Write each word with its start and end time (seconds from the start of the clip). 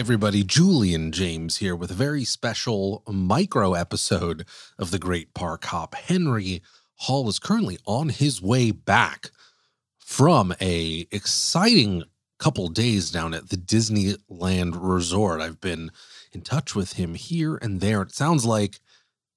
everybody, 0.00 0.42
Julian 0.42 1.12
James 1.12 1.58
here 1.58 1.76
with 1.76 1.90
a 1.90 1.94
very 1.94 2.24
special 2.24 3.02
micro 3.06 3.74
episode 3.74 4.46
of 4.78 4.92
the 4.92 4.98
Great 4.98 5.34
Park 5.34 5.66
Hop. 5.66 5.94
Henry 5.94 6.62
Hall 6.94 7.28
is 7.28 7.38
currently 7.38 7.78
on 7.84 8.08
his 8.08 8.40
way 8.40 8.70
back 8.70 9.30
from 9.98 10.54
a 10.58 11.06
exciting 11.10 12.04
couple 12.38 12.68
days 12.68 13.10
down 13.10 13.34
at 13.34 13.50
the 13.50 13.58
Disneyland 13.58 14.72
Resort. 14.74 15.42
I've 15.42 15.60
been 15.60 15.90
in 16.32 16.40
touch 16.40 16.74
with 16.74 16.94
him 16.94 17.14
here 17.14 17.56
and 17.56 17.82
there. 17.82 18.00
It 18.00 18.14
sounds 18.14 18.46
like 18.46 18.80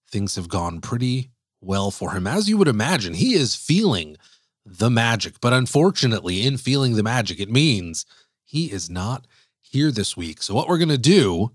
things 0.09 0.37
have 0.37 0.47
gone 0.47 0.79
pretty 0.79 1.31
well 1.59 1.91
for 1.91 2.11
him. 2.11 2.25
As 2.25 2.47
you 2.47 2.57
would 2.57 2.69
imagine, 2.69 3.15
he 3.15 3.33
is 3.33 3.53
feeling 3.53 4.15
the 4.65 4.89
magic, 4.89 5.41
but 5.41 5.51
unfortunately, 5.51 6.47
in 6.47 6.55
feeling 6.55 6.95
the 6.95 7.03
magic, 7.03 7.41
it 7.41 7.51
means 7.51 8.05
he 8.45 8.71
is 8.71 8.89
not 8.89 9.27
here 9.73 9.91
this 9.91 10.15
week. 10.15 10.41
So, 10.41 10.53
what 10.53 10.69
we're 10.69 10.77
going 10.77 10.89
to 10.89 10.97
do 10.97 11.51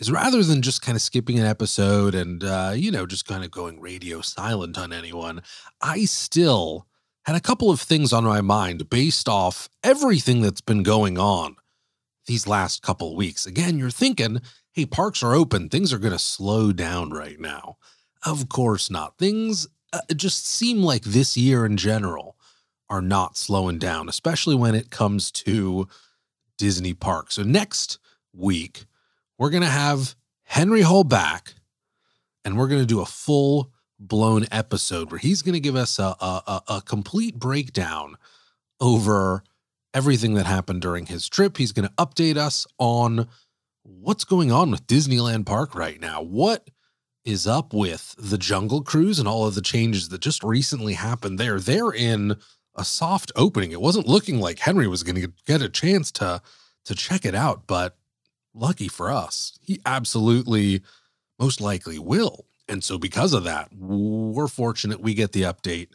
is 0.00 0.10
rather 0.10 0.42
than 0.42 0.62
just 0.62 0.82
kind 0.82 0.96
of 0.96 1.02
skipping 1.02 1.38
an 1.38 1.46
episode 1.46 2.14
and, 2.14 2.42
uh, 2.42 2.72
you 2.74 2.90
know, 2.90 3.06
just 3.06 3.26
kind 3.26 3.44
of 3.44 3.52
going 3.52 3.80
radio 3.80 4.20
silent 4.20 4.76
on 4.76 4.92
anyone, 4.92 5.40
I 5.80 6.04
still 6.06 6.86
had 7.24 7.36
a 7.36 7.40
couple 7.40 7.70
of 7.70 7.80
things 7.80 8.12
on 8.12 8.24
my 8.24 8.40
mind 8.40 8.90
based 8.90 9.28
off 9.28 9.68
everything 9.82 10.42
that's 10.42 10.60
been 10.60 10.82
going 10.82 11.16
on 11.16 11.56
these 12.26 12.48
last 12.48 12.82
couple 12.82 13.14
weeks. 13.14 13.46
Again, 13.46 13.78
you're 13.78 13.90
thinking, 13.90 14.40
hey, 14.72 14.84
parks 14.84 15.22
are 15.22 15.34
open, 15.34 15.68
things 15.68 15.92
are 15.92 15.98
going 15.98 16.12
to 16.12 16.18
slow 16.18 16.72
down 16.72 17.10
right 17.10 17.38
now. 17.38 17.76
Of 18.26 18.48
course 18.48 18.90
not. 18.90 19.18
Things 19.18 19.68
uh, 19.92 20.00
just 20.16 20.46
seem 20.48 20.82
like 20.82 21.04
this 21.04 21.36
year 21.36 21.64
in 21.64 21.76
general 21.76 22.36
are 22.90 23.02
not 23.02 23.36
slowing 23.36 23.78
down, 23.78 24.08
especially 24.08 24.56
when 24.56 24.74
it 24.74 24.90
comes 24.90 25.30
to 25.30 25.86
Disney 26.58 26.94
Park. 26.94 27.32
So 27.32 27.42
next 27.42 27.98
week, 28.32 28.84
we're 29.38 29.50
going 29.50 29.62
to 29.62 29.68
have 29.68 30.14
Henry 30.44 30.82
Hall 30.82 31.04
back 31.04 31.54
and 32.44 32.56
we're 32.56 32.68
going 32.68 32.80
to 32.80 32.86
do 32.86 33.00
a 33.00 33.06
full 33.06 33.72
blown 33.98 34.46
episode 34.50 35.10
where 35.10 35.18
he's 35.18 35.42
going 35.42 35.54
to 35.54 35.60
give 35.60 35.76
us 35.76 35.98
a, 35.98 36.14
a, 36.20 36.62
a, 36.68 36.82
complete 36.84 37.38
breakdown 37.38 38.16
over 38.80 39.42
everything 39.94 40.34
that 40.34 40.46
happened 40.46 40.82
during 40.82 41.06
his 41.06 41.28
trip. 41.28 41.56
He's 41.56 41.72
going 41.72 41.88
to 41.88 41.94
update 41.94 42.36
us 42.36 42.66
on 42.78 43.28
what's 43.82 44.24
going 44.24 44.50
on 44.50 44.70
with 44.70 44.86
Disneyland 44.86 45.46
Park 45.46 45.74
right 45.74 46.00
now. 46.00 46.22
What 46.22 46.68
is 47.24 47.46
up 47.46 47.72
with 47.72 48.14
the 48.18 48.36
Jungle 48.36 48.82
Cruise 48.82 49.18
and 49.18 49.28
all 49.28 49.46
of 49.46 49.54
the 49.54 49.62
changes 49.62 50.08
that 50.10 50.20
just 50.20 50.42
recently 50.42 50.94
happened 50.94 51.38
there? 51.38 51.60
They're 51.60 51.92
in 51.92 52.36
a 52.76 52.84
soft 52.84 53.32
opening. 53.36 53.72
It 53.72 53.80
wasn't 53.80 54.08
looking 54.08 54.40
like 54.40 54.58
Henry 54.58 54.86
was 54.86 55.02
going 55.02 55.20
to 55.20 55.32
get 55.46 55.62
a 55.62 55.68
chance 55.68 56.10
to 56.12 56.42
to 56.84 56.94
check 56.94 57.24
it 57.24 57.34
out, 57.34 57.66
but 57.66 57.96
lucky 58.52 58.88
for 58.88 59.10
us, 59.10 59.58
he 59.62 59.80
absolutely 59.86 60.82
most 61.38 61.60
likely 61.60 61.98
will. 61.98 62.44
And 62.68 62.84
so 62.84 62.98
because 62.98 63.32
of 63.32 63.44
that, 63.44 63.70
we're 63.74 64.48
fortunate 64.48 65.00
we 65.00 65.14
get 65.14 65.32
the 65.32 65.42
update 65.42 65.88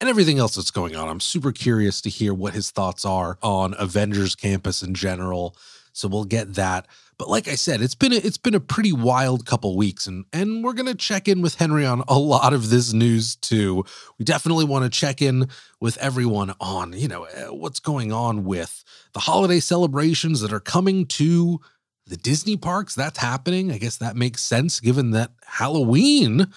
and 0.00 0.10
everything 0.10 0.38
else 0.38 0.54
that's 0.54 0.70
going 0.70 0.96
on. 0.96 1.08
I'm 1.08 1.20
super 1.20 1.52
curious 1.52 2.00
to 2.02 2.10
hear 2.10 2.34
what 2.34 2.54
his 2.54 2.70
thoughts 2.70 3.04
are 3.04 3.38
on 3.42 3.74
Avengers 3.78 4.34
Campus 4.34 4.82
in 4.82 4.94
general. 4.94 5.56
So 5.92 6.08
we'll 6.08 6.24
get 6.24 6.54
that. 6.54 6.86
But 7.18 7.30
like 7.30 7.48
I 7.48 7.54
said, 7.54 7.80
it's 7.80 7.94
been 7.94 8.12
a, 8.12 8.16
it's 8.16 8.36
been 8.36 8.54
a 8.54 8.60
pretty 8.60 8.92
wild 8.92 9.46
couple 9.46 9.74
weeks, 9.76 10.06
and 10.06 10.26
and 10.34 10.62
we're 10.62 10.74
gonna 10.74 10.94
check 10.94 11.28
in 11.28 11.40
with 11.40 11.54
Henry 11.54 11.86
on 11.86 12.02
a 12.08 12.18
lot 12.18 12.52
of 12.52 12.68
this 12.68 12.92
news 12.92 13.36
too. 13.36 13.84
We 14.18 14.24
definitely 14.24 14.66
want 14.66 14.84
to 14.84 14.90
check 14.90 15.22
in 15.22 15.48
with 15.80 15.96
everyone 15.96 16.54
on 16.60 16.92
you 16.92 17.08
know 17.08 17.24
eh, 17.24 17.46
what's 17.46 17.80
going 17.80 18.12
on 18.12 18.44
with 18.44 18.84
the 19.14 19.20
holiday 19.20 19.60
celebrations 19.60 20.42
that 20.42 20.52
are 20.52 20.60
coming 20.60 21.06
to 21.06 21.60
the 22.06 22.18
Disney 22.18 22.56
parks. 22.56 22.94
That's 22.94 23.18
happening. 23.18 23.72
I 23.72 23.78
guess 23.78 23.96
that 23.96 24.14
makes 24.14 24.42
sense 24.42 24.78
given 24.78 25.12
that 25.12 25.32
Halloween 25.46 26.48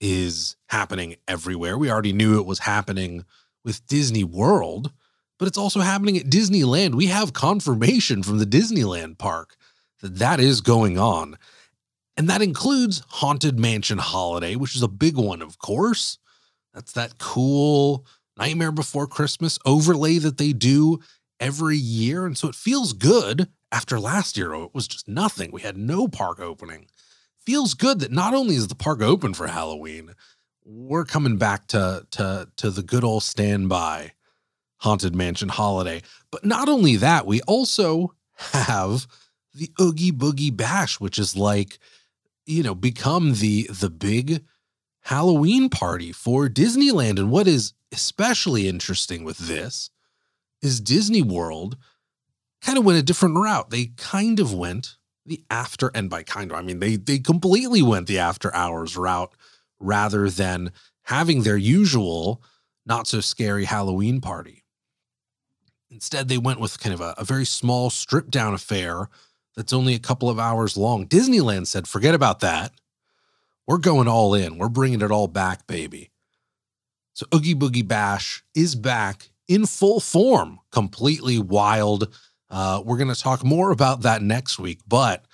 is 0.00 0.56
happening 0.68 1.16
everywhere. 1.28 1.76
We 1.76 1.90
already 1.90 2.14
knew 2.14 2.38
it 2.38 2.46
was 2.46 2.60
happening 2.60 3.26
with 3.64 3.86
Disney 3.86 4.24
World, 4.24 4.92
but 5.38 5.46
it's 5.46 5.58
also 5.58 5.80
happening 5.80 6.16
at 6.16 6.30
Disneyland. 6.30 6.94
We 6.94 7.06
have 7.06 7.34
confirmation 7.34 8.22
from 8.22 8.38
the 8.38 8.46
Disneyland 8.46 9.18
park 9.18 9.56
that 10.00 10.16
that 10.16 10.40
is 10.40 10.60
going 10.60 10.98
on. 10.98 11.36
And 12.16 12.28
that 12.28 12.42
includes 12.42 13.02
Haunted 13.08 13.58
Mansion 13.58 13.98
Holiday, 13.98 14.56
which 14.56 14.76
is 14.76 14.82
a 14.82 14.88
big 14.88 15.16
one, 15.16 15.42
of 15.42 15.58
course. 15.58 16.18
That's 16.74 16.92
that 16.92 17.18
cool 17.18 18.04
Nightmare 18.36 18.72
Before 18.72 19.06
Christmas 19.06 19.58
overlay 19.64 20.18
that 20.18 20.38
they 20.38 20.52
do 20.52 21.00
every 21.38 21.76
year. 21.76 22.26
And 22.26 22.36
so 22.36 22.48
it 22.48 22.54
feels 22.54 22.92
good 22.92 23.48
after 23.72 23.98
last 23.98 24.36
year. 24.36 24.52
It 24.54 24.74
was 24.74 24.88
just 24.88 25.08
nothing. 25.08 25.50
We 25.52 25.62
had 25.62 25.76
no 25.76 26.08
park 26.08 26.40
opening. 26.40 26.86
Feels 27.38 27.74
good 27.74 28.00
that 28.00 28.12
not 28.12 28.34
only 28.34 28.54
is 28.54 28.68
the 28.68 28.74
park 28.74 29.00
open 29.00 29.34
for 29.34 29.46
Halloween, 29.46 30.14
we're 30.64 31.04
coming 31.04 31.36
back 31.36 31.66
to 31.68 32.06
to 32.12 32.48
to 32.56 32.70
the 32.70 32.82
good 32.82 33.02
old 33.02 33.22
standby 33.22 34.12
Haunted 34.78 35.14
Mansion 35.14 35.48
holiday. 35.48 36.02
But 36.30 36.44
not 36.44 36.68
only 36.68 36.96
that, 36.96 37.26
we 37.26 37.40
also 37.42 38.14
have 38.36 39.06
the 39.54 39.70
Oogie 39.80 40.12
Boogie 40.12 40.56
Bash, 40.56 41.00
which 41.00 41.18
is 41.18 41.36
like, 41.36 41.78
you 42.46 42.62
know, 42.62 42.74
become 42.74 43.34
the 43.34 43.68
the 43.70 43.90
big 43.90 44.44
Halloween 45.02 45.68
party 45.68 46.12
for 46.12 46.48
Disneyland. 46.48 47.18
And 47.18 47.30
what 47.30 47.46
is 47.46 47.72
especially 47.92 48.68
interesting 48.68 49.24
with 49.24 49.38
this 49.38 49.90
is 50.62 50.80
Disney 50.80 51.22
World 51.22 51.76
kind 52.62 52.78
of 52.78 52.84
went 52.84 52.98
a 52.98 53.02
different 53.02 53.36
route. 53.36 53.70
They 53.70 53.86
kind 53.96 54.38
of 54.40 54.54
went 54.54 54.96
the 55.26 55.42
after, 55.50 55.90
and 55.94 56.10
by 56.10 56.22
kind 56.22 56.50
of, 56.50 56.56
I 56.56 56.62
mean 56.62 56.78
they 56.78 56.96
they 56.96 57.18
completely 57.18 57.82
went 57.82 58.06
the 58.06 58.18
after 58.18 58.54
hours 58.54 58.96
route 58.96 59.32
rather 59.78 60.28
than 60.28 60.72
having 61.04 61.42
their 61.42 61.56
usual 61.56 62.42
not 62.86 63.06
so 63.06 63.20
scary 63.20 63.64
Halloween 63.64 64.20
party. 64.20 64.64
Instead, 65.90 66.28
they 66.28 66.38
went 66.38 66.60
with 66.60 66.80
kind 66.80 66.94
of 66.94 67.00
a, 67.00 67.14
a 67.18 67.24
very 67.24 67.44
small 67.44 67.90
stripped 67.90 68.30
down 68.30 68.54
affair 68.54 69.08
that's 69.56 69.72
only 69.72 69.94
a 69.94 69.98
couple 69.98 70.28
of 70.28 70.38
hours 70.38 70.76
long. 70.76 71.06
Disneyland 71.06 71.66
said, 71.66 71.86
forget 71.86 72.14
about 72.14 72.40
that. 72.40 72.72
We're 73.66 73.78
going 73.78 74.08
all 74.08 74.34
in. 74.34 74.58
We're 74.58 74.68
bringing 74.68 75.00
it 75.00 75.10
all 75.10 75.28
back, 75.28 75.66
baby. 75.66 76.10
So 77.12 77.26
Oogie 77.34 77.54
Boogie 77.54 77.86
Bash 77.86 78.42
is 78.54 78.74
back 78.74 79.30
in 79.48 79.66
full 79.66 80.00
form, 80.00 80.60
completely 80.70 81.38
wild. 81.38 82.14
Uh, 82.48 82.82
we're 82.84 82.96
going 82.96 83.12
to 83.12 83.20
talk 83.20 83.44
more 83.44 83.70
about 83.70 84.02
that 84.02 84.22
next 84.22 84.58
week, 84.58 84.80
but 84.88 85.24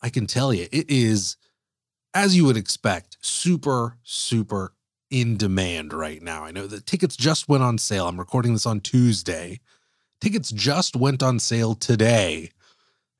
I 0.00 0.10
can 0.10 0.26
tell 0.26 0.54
you, 0.54 0.68
it 0.70 0.88
is, 0.88 1.36
as 2.14 2.36
you 2.36 2.44
would 2.44 2.56
expect, 2.56 3.16
super, 3.20 3.96
super 4.02 4.72
in 5.10 5.36
demand 5.36 5.92
right 5.92 6.22
now. 6.22 6.44
I 6.44 6.50
know 6.50 6.66
the 6.66 6.80
tickets 6.80 7.16
just 7.16 7.48
went 7.48 7.62
on 7.62 7.78
sale. 7.78 8.08
I'm 8.08 8.18
recording 8.18 8.52
this 8.52 8.66
on 8.66 8.80
Tuesday. 8.80 9.60
Tickets 10.20 10.50
just 10.50 10.96
went 10.96 11.22
on 11.22 11.38
sale 11.38 11.74
today 11.74 12.50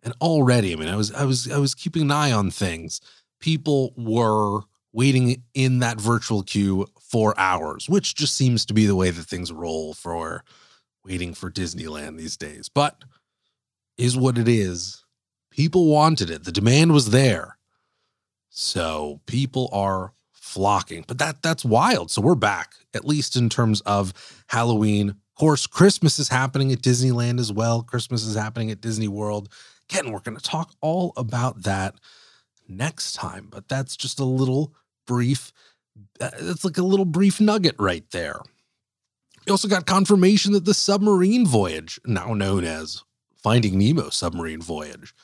and 0.02 0.14
already, 0.20 0.72
I 0.72 0.76
mean, 0.76 0.88
I 0.88 0.96
was 0.96 1.12
I 1.12 1.24
was 1.24 1.50
I 1.50 1.58
was 1.58 1.74
keeping 1.74 2.02
an 2.02 2.10
eye 2.10 2.32
on 2.32 2.50
things. 2.50 3.00
People 3.40 3.92
were 3.96 4.60
waiting 4.92 5.42
in 5.54 5.80
that 5.80 6.00
virtual 6.00 6.42
queue 6.42 6.86
for 7.00 7.38
hours, 7.38 7.88
which 7.88 8.14
just 8.14 8.34
seems 8.34 8.64
to 8.66 8.74
be 8.74 8.86
the 8.86 8.96
way 8.96 9.10
that 9.10 9.26
things 9.26 9.52
roll 9.52 9.94
for 9.94 10.42
waiting 11.04 11.34
for 11.34 11.50
Disneyland 11.50 12.16
these 12.16 12.36
days. 12.36 12.68
But 12.68 13.04
is 13.98 14.16
what 14.16 14.38
it 14.38 14.48
is. 14.48 15.04
People 15.50 15.86
wanted 15.86 16.30
it. 16.30 16.44
The 16.44 16.52
demand 16.52 16.92
was 16.92 17.10
there. 17.10 17.56
So 18.50 19.20
people 19.26 19.68
are 19.72 20.12
flocking. 20.32 21.04
But 21.06 21.18
that 21.18 21.42
that's 21.42 21.64
wild. 21.64 22.10
So 22.10 22.22
we're 22.22 22.34
back, 22.34 22.74
at 22.94 23.04
least 23.04 23.36
in 23.36 23.48
terms 23.48 23.80
of 23.82 24.12
Halloween. 24.48 25.10
Of 25.10 25.34
course, 25.38 25.66
Christmas 25.66 26.18
is 26.18 26.28
happening 26.28 26.72
at 26.72 26.80
Disneyland 26.80 27.40
as 27.40 27.52
well. 27.52 27.82
Christmas 27.82 28.24
is 28.24 28.34
happening 28.34 28.70
at 28.70 28.80
Disney 28.80 29.08
World. 29.08 29.50
Again, 29.90 30.12
we're 30.12 30.20
going 30.20 30.36
to 30.36 30.42
talk 30.42 30.72
all 30.80 31.12
about 31.16 31.62
that 31.62 31.94
next 32.68 33.14
time, 33.14 33.48
but 33.50 33.68
that's 33.68 33.96
just 33.96 34.18
a 34.18 34.24
little 34.24 34.74
brief, 35.06 35.52
uh, 36.20 36.30
it's 36.38 36.64
like 36.64 36.78
a 36.78 36.82
little 36.82 37.04
brief 37.04 37.40
nugget 37.40 37.76
right 37.78 38.04
there. 38.10 38.40
We 39.46 39.52
also 39.52 39.68
got 39.68 39.86
confirmation 39.86 40.52
that 40.52 40.64
the 40.64 40.74
submarine 40.74 41.46
voyage, 41.46 42.00
now 42.04 42.34
known 42.34 42.64
as 42.64 43.04
Finding 43.36 43.78
Nemo 43.78 44.10
submarine 44.10 44.60
voyage, 44.60 45.14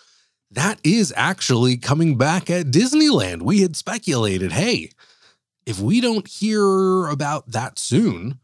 that 0.53 0.79
is 0.85 1.13
actually 1.17 1.77
coming 1.77 2.17
back 2.17 2.49
at 2.49 2.67
Disneyland. 2.67 3.43
We 3.43 3.63
had 3.63 3.75
speculated, 3.75 4.53
hey, 4.53 4.91
if 5.67 5.81
we 5.81 6.01
don't 6.01 6.29
hear 6.29 7.09
about 7.09 7.51
that 7.51 7.79
soon, 7.79 8.39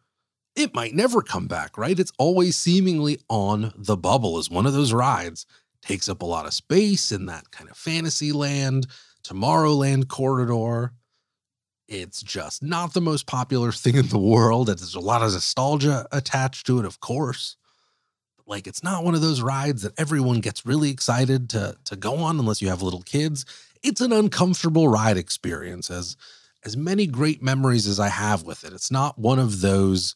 it 0.56 0.74
might 0.74 0.94
never 0.94 1.22
come 1.22 1.46
back, 1.46 1.78
right? 1.78 1.98
It's 1.98 2.12
always 2.18 2.56
seemingly 2.56 3.20
on 3.28 3.72
the 3.76 3.96
bubble 3.96 4.38
as 4.38 4.50
one 4.50 4.66
of 4.66 4.72
those 4.72 4.92
rides 4.92 5.46
takes 5.82 6.08
up 6.08 6.22
a 6.22 6.26
lot 6.26 6.46
of 6.46 6.54
space 6.54 7.12
in 7.12 7.26
that 7.26 7.50
kind 7.50 7.70
of 7.70 7.76
fantasy 7.76 8.32
land, 8.32 8.86
Tomorrowland 9.22 10.08
corridor. 10.08 10.92
It's 11.86 12.22
just 12.22 12.62
not 12.62 12.92
the 12.92 13.00
most 13.00 13.26
popular 13.26 13.72
thing 13.72 13.96
in 13.96 14.08
the 14.08 14.18
world. 14.18 14.68
There's 14.68 14.94
a 14.94 15.00
lot 15.00 15.22
of 15.22 15.32
nostalgia 15.32 16.06
attached 16.12 16.66
to 16.66 16.78
it, 16.78 16.84
of 16.84 17.00
course. 17.00 17.56
Like 18.46 18.66
it's 18.66 18.82
not 18.82 19.04
one 19.04 19.14
of 19.14 19.20
those 19.20 19.42
rides 19.42 19.82
that 19.82 19.98
everyone 19.98 20.40
gets 20.40 20.64
really 20.64 20.90
excited 20.90 21.50
to 21.50 21.76
to 21.84 21.96
go 21.96 22.16
on 22.16 22.38
unless 22.38 22.62
you 22.62 22.68
have 22.68 22.80
little 22.80 23.02
kids. 23.02 23.44
It's 23.82 24.00
an 24.00 24.10
uncomfortable 24.10 24.88
ride 24.88 25.18
experience 25.18 25.90
as 25.90 26.16
as 26.64 26.76
many 26.76 27.06
great 27.06 27.42
memories 27.42 27.86
as 27.86 28.00
I 28.00 28.08
have 28.08 28.44
with 28.44 28.64
it. 28.64 28.72
It's 28.72 28.90
not 28.90 29.18
one 29.18 29.38
of 29.38 29.60
those 29.60 30.14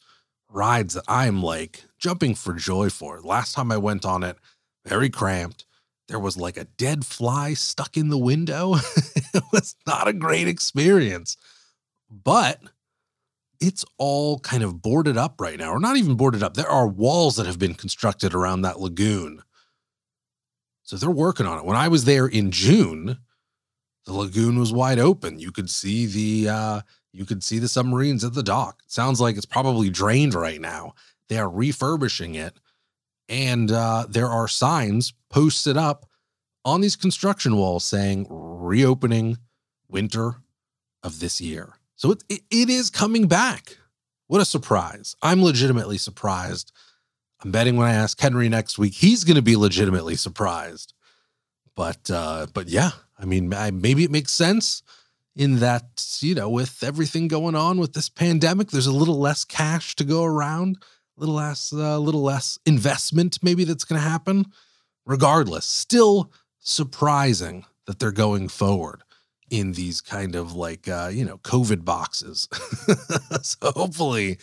rides 0.49 0.95
that 0.95 1.03
I'm 1.07 1.41
like 1.41 1.85
jumping 1.99 2.35
for 2.35 2.53
joy 2.53 2.89
for. 2.89 3.21
Last 3.21 3.53
time 3.53 3.71
I 3.71 3.77
went 3.77 4.03
on 4.03 4.23
it, 4.23 4.37
very 4.85 5.09
cramped. 5.09 5.65
There 6.07 6.19
was 6.19 6.37
like 6.37 6.57
a 6.57 6.65
dead 6.65 7.05
fly 7.05 7.53
stuck 7.53 7.95
in 7.97 8.09
the 8.09 8.17
window. 8.17 8.75
it 9.33 9.43
was 9.51 9.75
not 9.87 10.07
a 10.07 10.13
great 10.13 10.47
experience. 10.47 11.37
But 12.09 12.61
it's 13.59 13.85
all 13.97 14.39
kind 14.39 14.63
of 14.63 14.81
boarded 14.81 15.17
up 15.17 15.39
right 15.39 15.57
now, 15.57 15.71
or 15.71 15.79
not 15.79 15.95
even 15.95 16.15
boarded 16.15 16.43
up. 16.43 16.53
There 16.53 16.69
are 16.69 16.87
walls 16.87 17.37
that 17.37 17.45
have 17.45 17.59
been 17.59 17.73
constructed 17.73 18.33
around 18.33 18.61
that 18.61 18.79
lagoon. 18.79 19.41
So 20.83 20.97
they're 20.97 21.09
working 21.09 21.45
on 21.45 21.59
it. 21.59 21.65
When 21.65 21.77
I 21.77 21.87
was 21.87 22.03
there 22.03 22.27
in 22.27 22.51
June, 22.51 23.17
the 24.05 24.13
lagoon 24.13 24.59
was 24.59 24.73
wide 24.73 24.99
open. 24.99 25.39
You 25.39 25.51
could 25.51 25.69
see 25.69 26.05
the 26.05 26.49
uh, 26.49 26.81
you 27.13 27.25
could 27.25 27.43
see 27.43 27.57
the 27.57 27.69
submarines 27.69 28.23
at 28.23 28.33
the 28.33 28.43
dock. 28.43 28.81
Sounds 28.87 29.21
like 29.21 29.37
it's 29.37 29.45
probably 29.45 29.89
drained 29.89 30.33
right 30.33 30.59
now. 30.59 30.93
They 31.29 31.37
are 31.37 31.49
refurbishing 31.49 32.35
it, 32.35 32.59
and 33.29 33.71
uh, 33.71 34.05
there 34.09 34.29
are 34.29 34.47
signs 34.47 35.13
posted 35.29 35.77
up 35.77 36.05
on 36.65 36.81
these 36.81 36.95
construction 36.95 37.55
walls 37.55 37.83
saying 37.83 38.27
reopening 38.29 39.37
winter 39.87 40.35
of 41.03 41.19
this 41.19 41.41
year. 41.41 41.73
So 41.95 42.11
it, 42.11 42.23
it, 42.29 42.41
it 42.49 42.69
is 42.69 42.89
coming 42.89 43.27
back. 43.27 43.77
What 44.27 44.41
a 44.41 44.45
surprise. 44.45 45.15
I'm 45.21 45.43
legitimately 45.43 45.97
surprised. 45.97 46.71
I'm 47.43 47.51
betting 47.51 47.75
when 47.75 47.87
I 47.87 47.93
ask 47.93 48.19
Henry 48.19 48.49
next 48.49 48.79
week, 48.79 48.93
he's 48.93 49.23
going 49.23 49.35
to 49.35 49.41
be 49.41 49.55
legitimately 49.55 50.15
surprised. 50.15 50.93
But 51.75 52.09
uh, 52.09 52.47
but 52.53 52.69
yeah, 52.69 52.91
I 53.17 53.25
mean, 53.25 53.53
I, 53.53 53.71
maybe 53.71 54.03
it 54.03 54.11
makes 54.11 54.31
sense 54.31 54.83
in 55.35 55.59
that 55.59 56.17
you 56.21 56.35
know 56.35 56.49
with 56.49 56.83
everything 56.83 57.27
going 57.27 57.55
on 57.55 57.79
with 57.79 57.93
this 57.93 58.09
pandemic, 58.09 58.69
there's 58.69 58.87
a 58.87 58.93
little 58.93 59.19
less 59.19 59.43
cash 59.43 59.95
to 59.95 60.03
go 60.03 60.23
around, 60.23 60.77
little 61.17 61.35
less, 61.35 61.71
a 61.71 61.83
uh, 61.83 61.97
little 61.97 62.23
less 62.23 62.59
investment 62.65 63.39
maybe 63.41 63.63
that's 63.63 63.85
going 63.85 64.01
to 64.01 64.07
happen. 64.07 64.45
Regardless, 65.05 65.65
still 65.65 66.31
surprising 66.59 67.65
that 67.85 67.99
they're 67.99 68.11
going 68.11 68.47
forward 68.47 69.03
in 69.49 69.73
these 69.73 70.01
kind 70.01 70.35
of 70.35 70.53
like 70.53 70.87
uh, 70.87 71.09
you 71.11 71.25
know 71.25 71.37
COVID 71.39 71.85
boxes. 71.85 72.47
so 73.41 73.71
hopefully, 73.71 74.37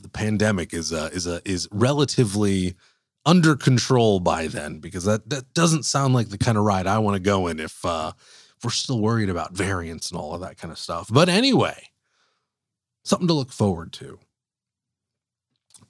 the 0.00 0.08
pandemic 0.08 0.74
is 0.74 0.92
uh, 0.92 1.08
is 1.12 1.26
a 1.26 1.40
is 1.48 1.68
relatively 1.70 2.74
under 3.24 3.56
control 3.56 4.20
by 4.20 4.46
then 4.46 4.78
because 4.78 5.04
that 5.04 5.28
that 5.30 5.52
doesn't 5.54 5.84
sound 5.84 6.14
like 6.14 6.28
the 6.28 6.38
kind 6.38 6.58
of 6.58 6.64
ride 6.64 6.86
I 6.86 6.98
want 6.98 7.14
to 7.14 7.20
go 7.20 7.46
in 7.46 7.60
if 7.60 7.84
uh, 7.84 8.12
if 8.56 8.64
we're 8.64 8.70
still 8.70 9.00
worried 9.00 9.30
about 9.30 9.52
variants 9.52 10.10
and 10.10 10.20
all 10.20 10.34
of 10.34 10.40
that 10.40 10.58
kind 10.58 10.72
of 10.72 10.78
stuff. 10.78 11.08
But 11.10 11.28
anyway, 11.28 11.90
something 13.04 13.28
to 13.28 13.34
look 13.34 13.52
forward 13.52 13.92
to. 13.94 14.18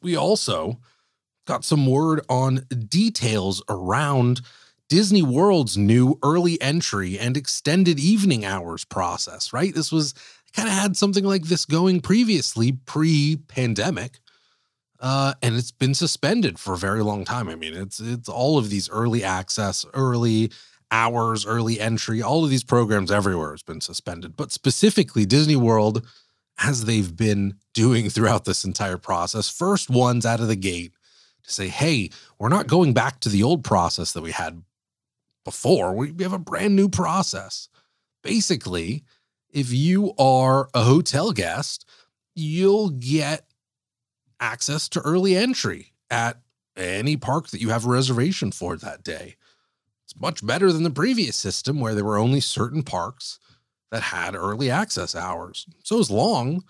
We 0.07 0.15
also 0.15 0.79
got 1.49 1.65
some 1.65 1.85
word 1.85 2.21
on 2.29 2.65
details 2.89 3.61
around 3.69 4.41
Disney 4.89 5.25
World's 5.25 5.77
new 5.77 6.17
early 6.23 6.63
entry 6.63 7.19
and 7.19 7.37
extended 7.37 7.99
evening 7.99 8.45
hours 8.45 8.85
process, 8.85 9.53
right? 9.53 9.75
This 9.75 9.91
was 9.91 10.15
kind 10.55 10.69
of 10.69 10.75
had 10.75 10.97
something 10.97 11.25
like 11.25 11.47
this 11.47 11.65
going 11.65 12.03
previously, 12.03 12.71
pre 12.71 13.35
pandemic. 13.49 14.21
Uh, 15.01 15.35
and 15.43 15.57
it's 15.57 15.73
been 15.73 15.93
suspended 15.93 16.61
for 16.61 16.75
a 16.75 16.79
very 16.79 17.03
long 17.03 17.25
time. 17.25 17.49
I 17.49 17.57
mean, 17.57 17.75
it's 17.75 17.99
it's 17.99 18.29
all 18.29 18.59
of 18.59 18.71
these 18.71 18.89
early 18.89 19.25
access, 19.25 19.85
early 19.93 20.53
hours, 20.93 21.45
early 21.45 21.81
entry, 21.81 22.23
all 22.23 22.45
of 22.45 22.51
these 22.51 22.63
programs 22.63 23.11
everywhere 23.11 23.51
has 23.51 23.65
been 23.65 23.81
suspended. 23.81 24.37
But 24.37 24.53
specifically, 24.53 25.27
Disney 25.27 25.57
World, 25.57 26.07
as 26.59 26.85
they've 26.85 27.17
been 27.17 27.57
doing 27.75 28.09
throughout 28.09 28.45
this 28.45 28.65
entire 28.65 28.97
process, 28.97 29.49
first 29.49 29.91
ones 29.91 30.25
out 30.25 30.41
of 30.41 30.49
the 30.49 30.57
gate 30.57 30.95
to 31.43 31.53
say, 31.53 31.69
hey, 31.69 32.11
we're 32.39 32.49
not 32.49 32.67
going 32.67 32.93
back 32.93 33.21
to 33.21 33.29
the 33.29 33.43
old 33.43 33.65
process 33.65 34.13
that 34.13 34.23
we 34.23 34.33
had 34.33 34.63
before. 35.45 35.95
We 35.95 36.13
have 36.21 36.33
a 36.33 36.39
brand 36.39 36.75
new 36.75 36.89
process. 36.89 37.69
Basically, 38.23 39.05
if 39.51 39.73
you 39.73 40.13
are 40.19 40.69
a 40.75 40.83
hotel 40.83 41.33
guest, 41.33 41.89
you'll 42.35 42.91
get 42.91 43.47
access 44.41 44.89
to 44.91 45.01
early 45.01 45.37
entry 45.37 45.93
at 46.11 46.41
any 46.77 47.17
park 47.17 47.49
that 47.49 47.61
you 47.61 47.71
have 47.71 47.87
a 47.87 47.91
reservation 47.91 48.53
for 48.53 48.77
that 48.77 49.03
day. 49.03 49.37
It's 50.05 50.19
much 50.21 50.45
better 50.45 50.73
than 50.73 50.83
the 50.83 50.91
previous 50.91 51.37
system 51.37 51.81
where 51.81 51.95
there 51.95 52.05
were 52.05 52.19
only 52.19 52.41
certain 52.41 52.83
parks 52.83 53.39
that 53.91 54.03
had 54.03 54.35
early 54.35 54.71
access 54.71 55.15
hours. 55.15 55.67
So, 55.83 55.99
as 56.01 56.11
long 56.11 56.65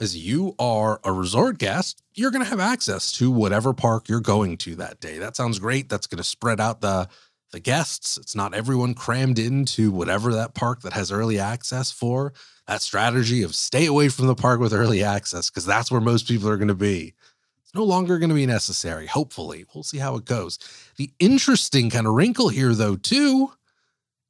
as 0.00 0.16
you 0.16 0.54
are 0.58 1.00
a 1.04 1.12
resort 1.12 1.58
guest, 1.58 2.02
you're 2.14 2.30
going 2.30 2.42
to 2.42 2.50
have 2.50 2.60
access 2.60 3.12
to 3.12 3.30
whatever 3.30 3.72
park 3.72 4.08
you're 4.08 4.20
going 4.20 4.56
to 4.58 4.74
that 4.76 5.00
day. 5.00 5.18
That 5.18 5.36
sounds 5.36 5.58
great. 5.58 5.88
That's 5.88 6.06
going 6.06 6.18
to 6.18 6.24
spread 6.24 6.60
out 6.60 6.80
the 6.80 7.08
the 7.54 7.60
guests. 7.60 8.18
It's 8.18 8.34
not 8.34 8.52
everyone 8.52 8.94
crammed 8.94 9.38
into 9.38 9.92
whatever 9.92 10.34
that 10.34 10.54
park 10.54 10.82
that 10.82 10.92
has 10.92 11.12
early 11.12 11.38
access 11.38 11.92
for. 11.92 12.32
That 12.66 12.82
strategy 12.82 13.44
of 13.44 13.54
stay 13.54 13.86
away 13.86 14.08
from 14.08 14.26
the 14.26 14.34
park 14.34 14.58
with 14.58 14.72
early 14.72 15.04
access 15.04 15.50
because 15.50 15.64
that's 15.64 15.90
where 15.90 16.00
most 16.00 16.26
people 16.26 16.48
are 16.48 16.56
going 16.56 16.68
to 16.68 16.74
be. 16.74 17.14
It's 17.62 17.74
no 17.74 17.84
longer 17.84 18.18
going 18.18 18.30
to 18.30 18.34
be 18.34 18.46
necessary, 18.46 19.06
hopefully. 19.06 19.66
We'll 19.72 19.84
see 19.84 19.98
how 19.98 20.16
it 20.16 20.24
goes. 20.24 20.58
The 20.96 21.12
interesting 21.20 21.90
kind 21.90 22.08
of 22.08 22.14
wrinkle 22.14 22.48
here, 22.48 22.74
though, 22.74 22.96
too, 22.96 23.52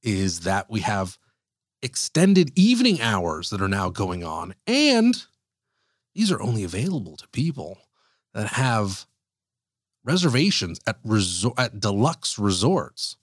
is 0.02 0.40
that 0.40 0.68
we 0.68 0.80
have 0.80 1.16
extended 1.84 2.50
evening 2.56 3.00
hours 3.00 3.50
that 3.50 3.60
are 3.60 3.68
now 3.68 3.90
going 3.90 4.24
on. 4.24 4.54
And 4.66 5.22
these 6.14 6.32
are 6.32 6.40
only 6.40 6.64
available 6.64 7.16
to 7.16 7.28
people 7.28 7.78
that 8.32 8.48
have 8.48 9.06
reservations 10.04 10.80
at 10.86 10.98
resort 11.04 11.58
at 11.58 11.80
deluxe 11.80 12.38
resorts. 12.38 13.16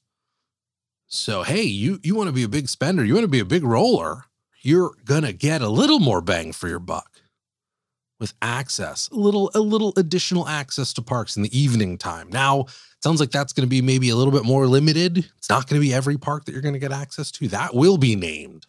So 1.07 1.43
hey, 1.43 1.63
you 1.63 1.99
you 2.03 2.15
want 2.15 2.27
to 2.27 2.33
be 2.33 2.43
a 2.43 2.49
big 2.49 2.69
spender, 2.69 3.03
you 3.03 3.13
want 3.13 3.25
to 3.25 3.29
be 3.29 3.39
a 3.39 3.45
big 3.45 3.63
roller, 3.63 4.25
you're 4.61 4.91
gonna 5.03 5.33
get 5.33 5.61
a 5.61 5.69
little 5.69 5.99
more 5.99 6.21
bang 6.21 6.53
for 6.53 6.67
your 6.67 6.79
buck 6.79 7.21
with 8.19 8.33
access, 8.41 9.09
a 9.09 9.15
little 9.15 9.51
a 9.53 9.59
little 9.59 9.93
additional 9.97 10.47
access 10.47 10.93
to 10.93 11.01
parks 11.01 11.35
in 11.35 11.43
the 11.43 11.57
evening 11.57 11.97
time. 11.97 12.29
Now, 12.29 12.67
sounds 13.03 13.19
like 13.19 13.31
that's 13.31 13.53
going 13.53 13.65
to 13.65 13.69
be 13.69 13.81
maybe 13.81 14.09
a 14.09 14.15
little 14.15 14.33
bit 14.33 14.45
more 14.45 14.67
limited. 14.67 15.17
It's 15.37 15.49
not 15.49 15.67
going 15.67 15.81
to 15.81 15.85
be 15.85 15.93
every 15.93 16.17
park 16.17 16.45
that 16.45 16.51
you're 16.51 16.61
going 16.61 16.73
to 16.73 16.79
get 16.79 16.91
access 16.91 17.31
to. 17.31 17.47
That 17.47 17.73
will 17.73 17.97
be 17.97 18.15
named. 18.15 18.67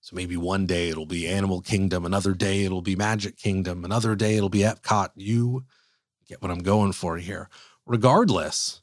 So 0.00 0.16
maybe 0.16 0.36
one 0.36 0.66
day 0.66 0.88
it'll 0.88 1.06
be 1.06 1.28
Animal 1.28 1.60
Kingdom, 1.60 2.04
another 2.04 2.34
day 2.34 2.64
it'll 2.64 2.82
be 2.82 2.96
Magic 2.96 3.36
Kingdom, 3.36 3.84
another 3.84 4.16
day 4.16 4.36
it'll 4.36 4.48
be 4.48 4.60
Epcot. 4.60 5.10
You 5.14 5.64
Get 6.32 6.40
what 6.40 6.50
I'm 6.50 6.62
going 6.62 6.92
for 6.92 7.18
here. 7.18 7.50
Regardless, 7.84 8.80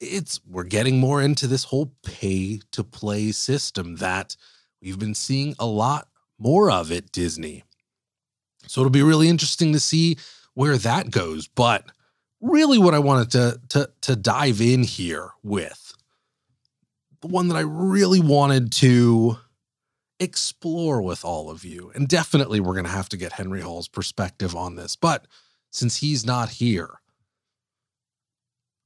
it's 0.00 0.40
we're 0.46 0.62
getting 0.62 0.98
more 0.98 1.20
into 1.20 1.48
this 1.48 1.64
whole 1.64 1.92
pay 2.04 2.60
to 2.70 2.84
play 2.84 3.32
system 3.32 3.96
that 3.96 4.36
we've 4.80 4.98
been 4.98 5.16
seeing 5.16 5.56
a 5.58 5.66
lot 5.66 6.06
more 6.38 6.70
of 6.70 6.92
at 6.92 7.10
Disney. 7.10 7.64
So 8.68 8.80
it'll 8.80 8.90
be 8.90 9.02
really 9.02 9.28
interesting 9.28 9.72
to 9.72 9.80
see 9.80 10.16
where 10.54 10.76
that 10.78 11.10
goes. 11.10 11.48
But 11.48 11.86
really, 12.44 12.78
what 12.78 12.94
I 12.94 12.98
wanted 12.98 13.30
to, 13.32 13.60
to, 13.70 13.90
to 14.02 14.16
dive 14.16 14.60
in 14.60 14.82
here 14.82 15.30
with, 15.42 15.94
the 17.20 17.28
one 17.28 17.48
that 17.48 17.56
I 17.56 17.62
really 17.62 18.20
wanted 18.20 18.70
to 18.72 19.38
explore 20.20 21.02
with 21.02 21.24
all 21.24 21.50
of 21.50 21.64
you, 21.64 21.90
and 21.94 22.06
definitely 22.06 22.60
we're 22.60 22.74
going 22.74 22.84
to 22.84 22.90
have 22.90 23.08
to 23.10 23.16
get 23.16 23.32
Henry 23.32 23.60
Hall's 23.60 23.88
perspective 23.88 24.54
on 24.54 24.76
this. 24.76 24.94
But 24.94 25.26
since 25.74 25.96
he's 25.96 26.24
not 26.24 26.50
here. 26.50 27.00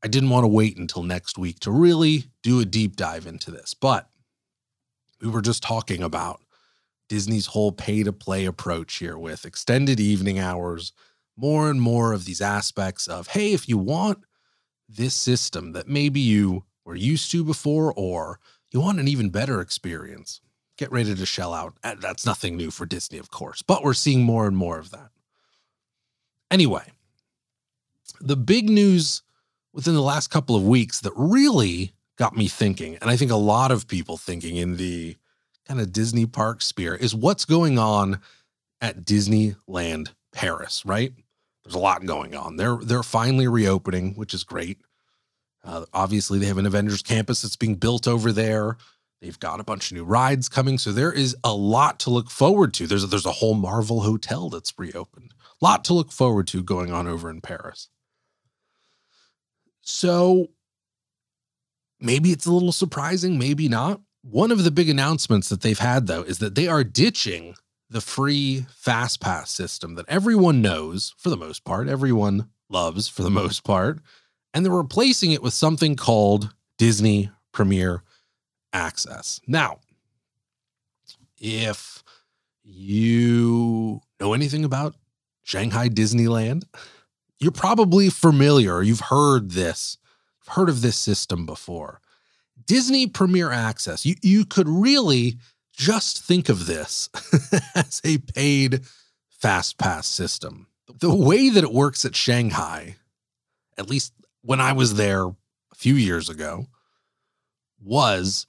I 0.02 0.08
didn't 0.08 0.30
want 0.30 0.44
to 0.44 0.48
wait 0.48 0.78
until 0.78 1.02
next 1.02 1.36
week 1.36 1.58
to 1.60 1.70
really 1.70 2.24
do 2.42 2.60
a 2.60 2.64
deep 2.64 2.96
dive 2.96 3.26
into 3.26 3.50
this, 3.50 3.74
but 3.74 4.08
we 5.20 5.28
were 5.28 5.42
just 5.42 5.62
talking 5.62 6.02
about 6.02 6.40
Disney's 7.08 7.46
whole 7.46 7.72
pay 7.72 8.04
to 8.04 8.12
play 8.12 8.44
approach 8.44 8.96
here 8.96 9.18
with 9.18 9.44
extended 9.44 10.00
evening 10.00 10.38
hours, 10.38 10.92
more 11.38 11.70
and 11.70 11.80
more 11.80 12.12
of 12.12 12.24
these 12.24 12.40
aspects 12.40 13.06
of, 13.06 13.28
hey, 13.28 13.52
if 13.52 13.68
you 13.68 13.78
want 13.78 14.18
this 14.88 15.14
system 15.14 15.72
that 15.72 15.88
maybe 15.88 16.20
you 16.20 16.64
were 16.84 16.96
used 16.96 17.30
to 17.30 17.44
before, 17.44 17.92
or 17.94 18.40
you 18.72 18.80
want 18.80 18.98
an 18.98 19.08
even 19.08 19.30
better 19.30 19.60
experience, 19.60 20.40
get 20.76 20.90
ready 20.90 21.14
to 21.14 21.26
shell 21.26 21.52
out. 21.54 21.74
Uh, 21.84 21.94
that's 22.00 22.26
nothing 22.26 22.56
new 22.56 22.70
for 22.70 22.86
Disney, 22.86 23.18
of 23.18 23.30
course, 23.30 23.62
but 23.62 23.82
we're 23.82 23.94
seeing 23.94 24.22
more 24.22 24.46
and 24.46 24.56
more 24.56 24.78
of 24.78 24.90
that. 24.90 25.10
Anyway, 26.50 26.84
the 28.20 28.36
big 28.36 28.68
news 28.68 29.22
within 29.72 29.94
the 29.94 30.02
last 30.02 30.28
couple 30.28 30.56
of 30.56 30.66
weeks 30.66 31.00
that 31.00 31.12
really 31.14 31.92
got 32.16 32.36
me 32.36 32.48
thinking, 32.48 32.96
and 32.96 33.10
I 33.10 33.16
think 33.16 33.30
a 33.30 33.36
lot 33.36 33.70
of 33.70 33.86
people 33.86 34.16
thinking 34.16 34.56
in 34.56 34.76
the 34.76 35.16
kind 35.66 35.80
of 35.80 35.92
Disney 35.92 36.24
park 36.26 36.62
sphere, 36.62 36.94
is 36.94 37.14
what's 37.14 37.44
going 37.44 37.78
on 37.78 38.20
at 38.80 39.04
Disneyland 39.04 40.08
Paris, 40.32 40.84
right? 40.86 41.12
There's 41.68 41.74
a 41.74 41.78
lot 41.78 42.06
going 42.06 42.34
on. 42.34 42.56
They're 42.56 42.78
they're 42.78 43.02
finally 43.02 43.46
reopening, 43.46 44.14
which 44.14 44.32
is 44.32 44.42
great. 44.42 44.78
Uh, 45.62 45.84
obviously, 45.92 46.38
they 46.38 46.46
have 46.46 46.56
an 46.56 46.64
Avengers 46.64 47.02
campus 47.02 47.42
that's 47.42 47.56
being 47.56 47.74
built 47.74 48.08
over 48.08 48.32
there. 48.32 48.78
They've 49.20 49.38
got 49.38 49.60
a 49.60 49.64
bunch 49.64 49.90
of 49.90 49.96
new 49.98 50.04
rides 50.04 50.48
coming, 50.48 50.78
so 50.78 50.92
there 50.92 51.12
is 51.12 51.36
a 51.44 51.52
lot 51.52 51.98
to 52.00 52.10
look 52.10 52.30
forward 52.30 52.72
to. 52.74 52.86
There's 52.86 53.04
a, 53.04 53.06
there's 53.06 53.26
a 53.26 53.32
whole 53.32 53.54
Marvel 53.54 54.00
hotel 54.00 54.48
that's 54.48 54.72
reopened. 54.78 55.34
A 55.60 55.64
lot 55.64 55.84
to 55.86 55.94
look 55.94 56.10
forward 56.10 56.46
to 56.48 56.62
going 56.62 56.90
on 56.90 57.06
over 57.06 57.28
in 57.28 57.42
Paris. 57.42 57.88
So 59.82 60.48
maybe 62.00 62.30
it's 62.30 62.46
a 62.46 62.52
little 62.52 62.72
surprising, 62.72 63.38
maybe 63.38 63.68
not. 63.68 64.00
One 64.22 64.52
of 64.52 64.64
the 64.64 64.70
big 64.70 64.88
announcements 64.88 65.50
that 65.50 65.60
they've 65.60 65.78
had 65.78 66.06
though 66.06 66.22
is 66.22 66.38
that 66.38 66.54
they 66.54 66.68
are 66.68 66.84
ditching 66.84 67.56
the 67.90 68.00
free 68.00 68.66
fast 68.74 69.20
pass 69.20 69.50
system 69.50 69.94
that 69.94 70.08
everyone 70.08 70.60
knows 70.60 71.14
for 71.16 71.30
the 71.30 71.36
most 71.36 71.64
part, 71.64 71.88
everyone 71.88 72.48
loves 72.68 73.08
for 73.08 73.22
the 73.22 73.30
most 73.30 73.64
part, 73.64 73.98
and 74.52 74.64
they're 74.64 74.72
replacing 74.72 75.32
it 75.32 75.42
with 75.42 75.54
something 75.54 75.96
called 75.96 76.54
Disney 76.76 77.30
Premier 77.52 78.02
Access. 78.72 79.40
Now, 79.46 79.78
if 81.38 82.02
you 82.62 84.00
know 84.20 84.34
anything 84.34 84.64
about 84.64 84.94
Shanghai 85.42 85.88
Disneyland, 85.88 86.64
you're 87.38 87.52
probably 87.52 88.10
familiar, 88.10 88.82
you've 88.82 89.00
heard 89.00 89.52
this, 89.52 89.96
heard 90.48 90.68
of 90.68 90.82
this 90.82 90.96
system 90.96 91.46
before. 91.46 92.00
Disney 92.66 93.06
Premier 93.06 93.50
Access, 93.50 94.04
you, 94.04 94.16
you 94.22 94.44
could 94.44 94.68
really 94.68 95.38
just 95.78 96.22
think 96.22 96.48
of 96.48 96.66
this 96.66 97.08
as 97.74 98.02
a 98.04 98.18
paid 98.18 98.80
fast 99.30 99.78
pass 99.78 100.06
system. 100.06 100.66
The 101.00 101.14
way 101.14 101.48
that 101.48 101.64
it 101.64 101.72
works 101.72 102.04
at 102.04 102.16
Shanghai, 102.16 102.96
at 103.78 103.88
least 103.88 104.12
when 104.42 104.60
I 104.60 104.72
was 104.72 104.94
there 104.94 105.26
a 105.26 105.34
few 105.76 105.94
years 105.94 106.28
ago, 106.28 106.66
was 107.80 108.46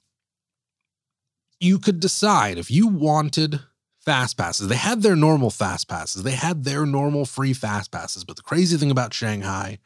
you 1.60 1.78
could 1.78 2.00
decide 2.00 2.58
if 2.58 2.70
you 2.70 2.88
wanted 2.88 3.60
fast 4.00 4.36
passes. 4.36 4.66
They 4.66 4.76
had 4.76 5.02
their 5.02 5.14
normal 5.14 5.50
fast 5.50 5.88
passes, 5.88 6.24
they 6.24 6.32
had 6.32 6.64
their 6.64 6.84
normal 6.84 7.26
free 7.26 7.52
fast 7.52 7.92
passes. 7.92 8.24
But 8.24 8.36
the 8.36 8.42
crazy 8.42 8.76
thing 8.76 8.90
about 8.90 9.14
Shanghai 9.14 9.78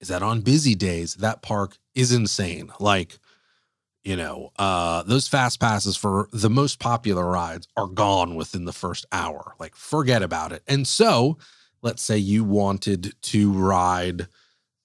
is 0.00 0.08
that 0.08 0.22
on 0.22 0.40
busy 0.40 0.74
days, 0.74 1.16
that 1.16 1.42
park 1.42 1.76
is 1.94 2.10
insane. 2.10 2.72
Like, 2.80 3.18
you 4.02 4.16
know, 4.16 4.50
uh, 4.58 5.02
those 5.02 5.28
fast 5.28 5.60
passes 5.60 5.96
for 5.96 6.28
the 6.32 6.50
most 6.50 6.78
popular 6.78 7.26
rides 7.26 7.68
are 7.76 7.86
gone 7.86 8.34
within 8.34 8.64
the 8.64 8.72
first 8.72 9.04
hour. 9.12 9.54
Like, 9.58 9.76
forget 9.76 10.22
about 10.22 10.52
it. 10.52 10.62
And 10.66 10.86
so, 10.86 11.38
let's 11.82 12.02
say 12.02 12.16
you 12.16 12.44
wanted 12.44 13.14
to 13.22 13.52
ride, 13.52 14.26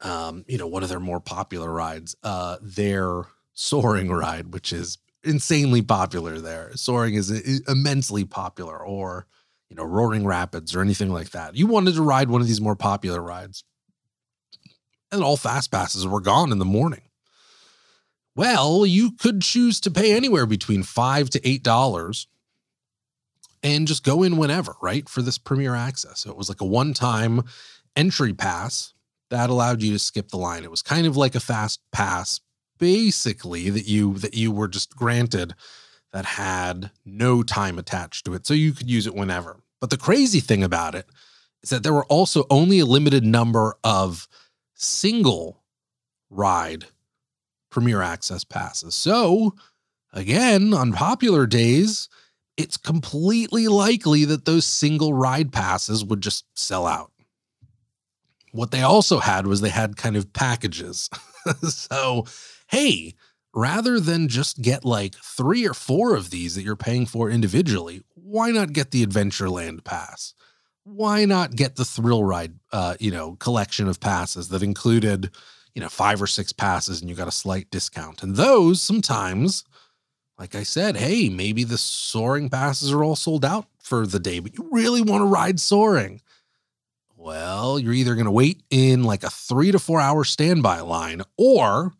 um, 0.01 0.43
you 0.47 0.57
know, 0.57 0.67
one 0.67 0.83
of 0.83 0.89
their 0.89 0.99
more 0.99 1.21
popular 1.21 1.71
rides, 1.71 2.15
uh, 2.23 2.57
their 2.61 3.23
soaring 3.53 4.11
ride, 4.11 4.53
which 4.53 4.73
is 4.73 4.97
insanely 5.23 5.81
popular 5.81 6.39
there. 6.39 6.71
Soaring 6.75 7.15
is 7.15 7.61
immensely 7.67 8.25
popular, 8.25 8.77
or 8.77 9.27
you 9.69 9.75
know, 9.75 9.83
Roaring 9.83 10.25
Rapids 10.25 10.75
or 10.75 10.81
anything 10.81 11.11
like 11.11 11.31
that. 11.31 11.55
You 11.55 11.67
wanted 11.67 11.95
to 11.95 12.01
ride 12.01 12.29
one 12.29 12.41
of 12.41 12.47
these 12.47 12.61
more 12.61 12.75
popular 12.75 13.21
rides, 13.21 13.63
and 15.11 15.23
all 15.23 15.37
fast 15.37 15.71
passes 15.71 16.05
were 16.05 16.21
gone 16.21 16.51
in 16.51 16.59
the 16.59 16.65
morning. 16.65 17.01
Well, 18.35 18.85
you 18.85 19.11
could 19.11 19.41
choose 19.41 19.79
to 19.81 19.91
pay 19.91 20.13
anywhere 20.13 20.45
between 20.45 20.83
five 20.83 21.29
to 21.31 21.47
eight 21.47 21.63
dollars 21.63 22.27
and 23.63 23.87
just 23.87 24.03
go 24.03 24.23
in 24.23 24.37
whenever, 24.37 24.75
right? 24.81 25.07
For 25.07 25.21
this 25.21 25.37
premier 25.37 25.73
access. 25.73 26.19
So 26.19 26.29
it 26.29 26.37
was 26.37 26.49
like 26.49 26.61
a 26.61 26.65
one-time 26.65 27.43
entry 27.95 28.33
pass 28.33 28.93
that 29.31 29.49
allowed 29.49 29.81
you 29.81 29.91
to 29.93 29.99
skip 29.99 30.29
the 30.29 30.37
line. 30.37 30.63
It 30.63 30.69
was 30.69 30.83
kind 30.83 31.07
of 31.07 31.17
like 31.17 31.33
a 31.33 31.39
fast 31.39 31.79
pass 31.91 32.41
basically 32.77 33.69
that 33.69 33.87
you 33.87 34.15
that 34.15 34.33
you 34.33 34.51
were 34.51 34.67
just 34.67 34.95
granted 34.95 35.55
that 36.11 36.25
had 36.25 36.91
no 37.05 37.43
time 37.43 37.77
attached 37.77 38.25
to 38.25 38.33
it 38.33 38.45
so 38.45 38.53
you 38.53 38.73
could 38.73 38.89
use 38.89 39.07
it 39.07 39.15
whenever 39.15 39.61
but 39.79 39.89
the 39.89 39.97
crazy 39.97 40.39
thing 40.39 40.63
about 40.63 40.95
it 40.95 41.05
is 41.63 41.69
that 41.69 41.83
there 41.83 41.93
were 41.93 42.05
also 42.05 42.45
only 42.49 42.79
a 42.79 42.85
limited 42.85 43.23
number 43.23 43.75
of 43.83 44.27
single 44.73 45.63
ride 46.29 46.85
premier 47.75 48.01
access 48.01 48.45
passes. 48.45 48.95
So 48.95 49.53
again 50.13 50.73
on 50.73 50.93
popular 50.93 51.45
days 51.45 52.07
it's 52.55 52.77
completely 52.77 53.67
likely 53.67 54.23
that 54.23 54.45
those 54.45 54.65
single 54.65 55.13
ride 55.13 55.51
passes 55.51 56.05
would 56.05 56.21
just 56.21 56.45
sell 56.57 56.87
out. 56.87 57.11
What 58.53 58.71
they 58.71 58.81
also 58.81 59.19
had 59.19 59.45
was 59.45 59.59
they 59.59 59.67
had 59.69 59.97
kind 59.97 60.15
of 60.15 60.33
packages. 60.33 61.09
So 61.69 62.25
hey, 62.69 63.13
rather 63.53 63.99
than 63.99 64.27
just 64.27 64.63
get 64.63 64.83
like 64.83 65.13
three 65.15 65.67
or 65.67 65.75
four 65.75 66.15
of 66.15 66.31
these 66.31 66.55
that 66.55 66.63
you're 66.63 66.75
paying 66.75 67.05
for 67.05 67.29
individually, 67.29 68.01
why 68.15 68.49
not 68.49 68.73
get 68.73 68.89
the 68.89 69.05
Adventureland 69.05 69.83
pass? 69.83 70.33
Why 70.85 71.25
not 71.25 71.55
get 71.55 71.75
the 71.75 71.85
Thrill 71.85 72.23
Ride, 72.23 72.55
uh, 72.71 72.95
you 72.99 73.11
know, 73.11 73.35
collection 73.35 73.87
of 73.87 73.99
passes 73.99 74.49
that 74.49 74.63
included, 74.63 75.29
you 75.75 75.81
know, 75.81 75.89
five 75.89 76.21
or 76.21 76.27
six 76.27 76.51
passes 76.51 77.01
and 77.01 77.09
you 77.09 77.15
got 77.15 77.27
a 77.27 77.31
slight 77.31 77.69
discount? 77.69 78.23
And 78.23 78.35
those 78.35 78.81
sometimes, 78.81 79.63
like 80.39 80.55
I 80.55 80.63
said, 80.63 80.97
hey, 80.97 81.29
maybe 81.29 81.63
the 81.63 81.77
soaring 81.77 82.49
passes 82.49 82.91
are 82.91 83.03
all 83.03 83.15
sold 83.15 83.45
out 83.45 83.67
for 83.79 84.07
the 84.07 84.19
day, 84.19 84.39
but 84.39 84.57
you 84.57 84.67
really 84.71 85.03
want 85.03 85.21
to 85.21 85.27
ride 85.27 85.59
soaring. 85.59 86.21
Well, 87.15 87.79
you're 87.79 87.93
either 87.93 88.15
going 88.15 88.25
to 88.25 88.31
wait 88.31 88.63
in 88.69 89.03
like 89.03 89.23
a 89.23 89.29
three 89.29 89.71
to 89.71 89.79
four 89.79 89.99
hour 90.01 90.23
standby 90.23 90.81
line 90.81 91.21
or 91.37 91.93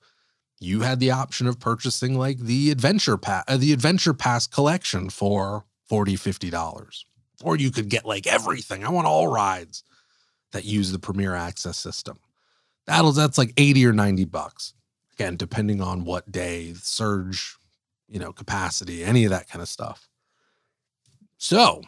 you 0.59 0.81
had 0.81 0.99
the 0.99 1.11
option 1.11 1.47
of 1.47 1.59
purchasing 1.59 2.17
like 2.17 2.39
the 2.39 2.71
adventure 2.71 3.17
pass, 3.17 3.43
uh, 3.47 3.57
the 3.57 3.73
adventure 3.73 4.13
pass 4.13 4.47
collection 4.47 5.09
for 5.09 5.65
40 5.87 6.15
50 6.15 6.49
dollars 6.49 7.05
or 7.43 7.55
you 7.57 7.71
could 7.71 7.89
get 7.89 8.05
like 8.05 8.25
everything 8.27 8.83
i 8.83 8.89
want 8.89 9.07
all 9.07 9.27
rides 9.27 9.83
that 10.51 10.65
use 10.65 10.91
the 10.91 10.99
premier 10.99 11.35
access 11.35 11.77
system 11.77 12.19
that'll 12.87 13.11
that's 13.11 13.37
like 13.37 13.53
80 13.57 13.85
or 13.85 13.93
90 13.93 14.25
bucks 14.25 14.73
again 15.13 15.35
depending 15.35 15.81
on 15.81 16.05
what 16.05 16.31
day 16.31 16.73
surge 16.75 17.57
you 18.07 18.19
know 18.19 18.31
capacity 18.31 19.03
any 19.03 19.25
of 19.25 19.31
that 19.31 19.49
kind 19.49 19.61
of 19.61 19.69
stuff 19.69 20.09
so 21.37 21.81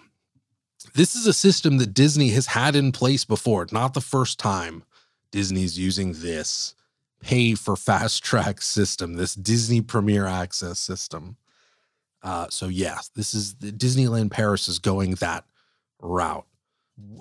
this 0.93 1.15
is 1.15 1.27
a 1.27 1.33
system 1.33 1.77
that 1.77 1.93
disney 1.93 2.29
has 2.29 2.47
had 2.47 2.75
in 2.75 2.91
place 2.91 3.25
before 3.25 3.67
not 3.71 3.93
the 3.93 4.01
first 4.01 4.39
time 4.39 4.83
disney's 5.31 5.77
using 5.77 6.13
this 6.13 6.75
pay 7.21 7.55
for 7.55 7.75
fast 7.75 8.23
track 8.23 8.61
system, 8.61 9.13
this 9.13 9.35
Disney 9.35 9.81
Premier 9.81 10.25
Access 10.25 10.79
system. 10.79 11.37
Uh, 12.23 12.47
so 12.49 12.67
yes, 12.67 13.09
this 13.09 13.33
is 13.33 13.55
Disneyland 13.55 14.31
Paris 14.31 14.67
is 14.67 14.79
going 14.79 15.11
that 15.15 15.45
route. 16.01 16.45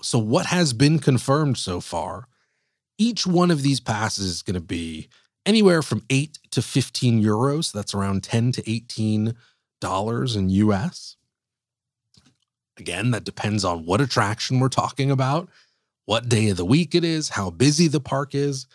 So 0.02 0.18
what 0.18 0.46
has 0.46 0.72
been 0.72 0.98
confirmed 0.98 1.58
so 1.58 1.80
far? 1.80 2.28
Each 2.98 3.26
one 3.26 3.50
of 3.50 3.62
these 3.62 3.80
passes 3.80 4.26
is 4.26 4.42
going 4.42 4.54
to 4.54 4.60
be 4.60 5.08
anywhere 5.44 5.82
from 5.82 6.02
eight 6.10 6.38
to 6.50 6.62
15 6.62 7.22
euros. 7.22 7.72
That's 7.72 7.94
around 7.94 8.22
10 8.24 8.52
to 8.52 8.70
18 8.70 9.34
dollars 9.80 10.36
in 10.36 10.48
US. 10.48 11.16
Again, 12.78 13.10
that 13.10 13.24
depends 13.24 13.64
on 13.64 13.84
what 13.84 14.00
attraction 14.00 14.58
we're 14.58 14.68
talking 14.68 15.10
about, 15.10 15.48
what 16.06 16.28
day 16.28 16.48
of 16.48 16.56
the 16.56 16.64
week 16.64 16.94
it 16.94 17.04
is, 17.04 17.30
how 17.30 17.50
busy 17.50 17.88
the 17.88 18.00
park 18.00 18.34
is 18.34 18.66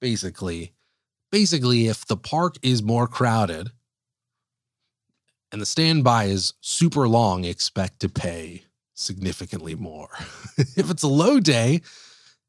basically 0.00 0.72
basically 1.32 1.86
if 1.88 2.06
the 2.06 2.16
park 2.16 2.56
is 2.62 2.82
more 2.82 3.06
crowded 3.06 3.70
and 5.52 5.60
the 5.60 5.66
standby 5.66 6.24
is 6.24 6.54
super 6.60 7.08
long, 7.08 7.44
expect 7.44 8.00
to 8.00 8.08
pay 8.08 8.64
significantly 8.94 9.74
more. 9.74 10.08
if 10.58 10.90
it's 10.90 11.02
a 11.02 11.08
low 11.08 11.40
day 11.40 11.80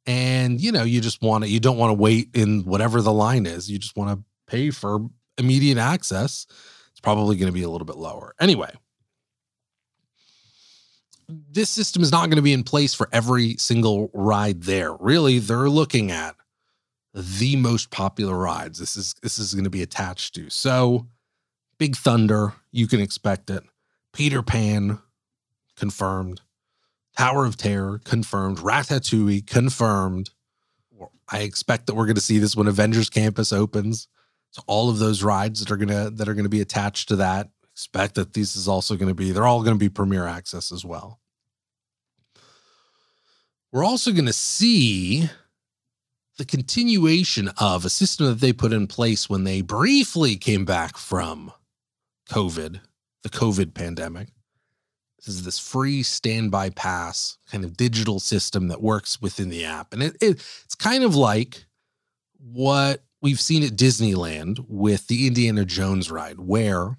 and 0.07 0.59
you 0.59 0.71
know 0.71 0.83
you 0.83 1.01
just 1.01 1.21
want 1.21 1.43
to 1.43 1.49
you 1.49 1.59
don't 1.59 1.77
want 1.77 1.91
to 1.91 2.01
wait 2.01 2.29
in 2.33 2.63
whatever 2.63 3.01
the 3.01 3.13
line 3.13 3.45
is, 3.45 3.69
you 3.69 3.77
just 3.77 3.95
want 3.95 4.17
to 4.17 4.23
pay 4.51 4.71
for 4.71 4.99
immediate 5.37 5.77
access, 5.77 6.47
it's 6.91 7.01
probably 7.01 7.35
going 7.35 7.47
to 7.47 7.53
be 7.53 7.63
a 7.63 7.69
little 7.69 7.85
bit 7.85 7.97
lower. 7.97 8.33
Anyway, 8.39 8.71
this 11.51 11.69
system 11.69 12.01
is 12.01 12.11
not 12.11 12.27
going 12.27 12.37
to 12.37 12.41
be 12.41 12.53
in 12.53 12.63
place 12.63 12.93
for 12.93 13.09
every 13.11 13.57
single 13.57 14.09
ride 14.13 14.63
there. 14.63 14.93
Really, 14.93 15.39
they're 15.39 15.69
looking 15.69 16.09
at 16.09 16.35
the 17.13 17.55
most 17.55 17.91
popular 17.91 18.37
rides. 18.37 18.79
This 18.79 18.95
is 18.95 19.13
this 19.21 19.37
is 19.37 19.53
going 19.53 19.65
to 19.65 19.69
be 19.69 19.81
attached 19.81 20.35
to. 20.35 20.49
So, 20.49 21.07
Big 21.77 21.95
Thunder, 21.95 22.53
you 22.71 22.87
can 22.87 23.01
expect 23.01 23.49
it. 23.49 23.63
Peter 24.13 24.41
Pan, 24.41 24.99
confirmed. 25.75 26.41
Tower 27.17 27.45
of 27.45 27.57
Terror, 27.57 27.99
confirmed. 28.03 28.59
Ratatouille, 28.59 29.47
confirmed. 29.47 30.29
I 31.29 31.39
expect 31.39 31.87
that 31.87 31.95
we're 31.95 32.05
going 32.05 32.15
to 32.15 32.21
see 32.21 32.37
this 32.37 32.55
when 32.55 32.67
Avengers 32.67 33.09
Campus 33.09 33.51
opens. 33.51 34.07
So 34.51 34.61
all 34.67 34.89
of 34.89 34.99
those 34.99 35.23
rides 35.23 35.59
that 35.59 35.71
are 35.71 35.77
gonna 35.77 36.09
that 36.11 36.29
are 36.29 36.33
going 36.33 36.45
to 36.45 36.49
be 36.49 36.61
attached 36.61 37.09
to 37.09 37.17
that, 37.17 37.49
expect 37.73 38.15
that 38.15 38.33
this 38.33 38.55
is 38.55 38.67
also 38.67 38.95
going 38.95 39.09
to 39.09 39.15
be. 39.15 39.31
They're 39.31 39.47
all 39.47 39.61
going 39.63 39.75
to 39.75 39.79
be 39.79 39.89
Premier 39.89 40.25
Access 40.25 40.71
as 40.71 40.85
well. 40.85 41.19
we're 43.71 43.83
also 43.83 44.11
going 44.11 44.25
to 44.25 44.33
see 44.33 45.29
the 46.37 46.45
continuation 46.45 47.49
of 47.57 47.83
a 47.83 47.89
system 47.89 48.27
that 48.27 48.39
they 48.39 48.53
put 48.53 48.71
in 48.71 48.87
place 48.87 49.29
when 49.29 49.43
they 49.43 49.61
briefly 49.61 50.37
came 50.37 50.65
back 50.65 50.97
from 50.97 51.51
COVID, 52.29 52.79
the 53.23 53.29
COVID 53.29 53.73
pandemic. 53.73 54.29
Is 55.27 55.43
this 55.43 55.59
free 55.59 56.03
standby 56.03 56.71
pass 56.71 57.37
kind 57.51 57.63
of 57.63 57.77
digital 57.77 58.19
system 58.19 58.67
that 58.67 58.81
works 58.81 59.21
within 59.21 59.49
the 59.49 59.65
app. 59.65 59.93
And 59.93 60.03
it, 60.03 60.15
it, 60.21 60.43
it's 60.65 60.75
kind 60.75 61.03
of 61.03 61.15
like 61.15 61.65
what 62.39 63.03
we've 63.21 63.39
seen 63.39 63.63
at 63.63 63.71
Disneyland 63.71 64.65
with 64.67 65.07
the 65.07 65.27
Indiana 65.27 65.65
Jones 65.65 66.11
ride, 66.11 66.39
where 66.39 66.97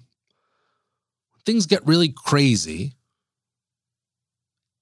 things 1.45 1.65
get 1.65 1.85
really 1.85 2.09
crazy. 2.09 2.93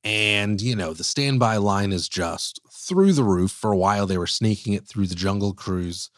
And, 0.04 0.62
you 0.62 0.76
know, 0.76 0.94
the 0.94 1.04
standby 1.04 1.58
line 1.58 1.92
is 1.92 2.08
just 2.08 2.62
through 2.72 3.14
the 3.14 3.24
roof. 3.24 3.52
For 3.52 3.72
a 3.72 3.78
while, 3.78 4.06
they 4.06 4.18
were 4.18 4.28
sneaking 4.28 4.74
it 4.74 4.88
through 4.88 5.08
the 5.08 5.16
Jungle 5.16 5.54
Cruise 5.54 6.10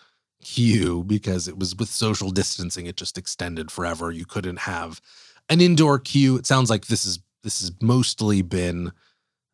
queue 0.41 1.03
because 1.05 1.47
it 1.47 1.57
was 1.57 1.75
with 1.75 1.89
social 1.89 2.29
distancing, 2.29 2.85
it 2.85 2.95
just 2.95 3.17
extended 3.17 3.71
forever. 3.71 4.11
You 4.11 4.25
couldn't 4.25 4.59
have 4.59 5.01
an 5.49 5.61
indoor 5.61 5.99
queue. 5.99 6.37
It 6.37 6.45
sounds 6.45 6.69
like 6.69 6.87
this 6.87 7.05
is 7.05 7.19
this 7.43 7.61
has 7.61 7.71
mostly 7.81 8.41
been 8.41 8.91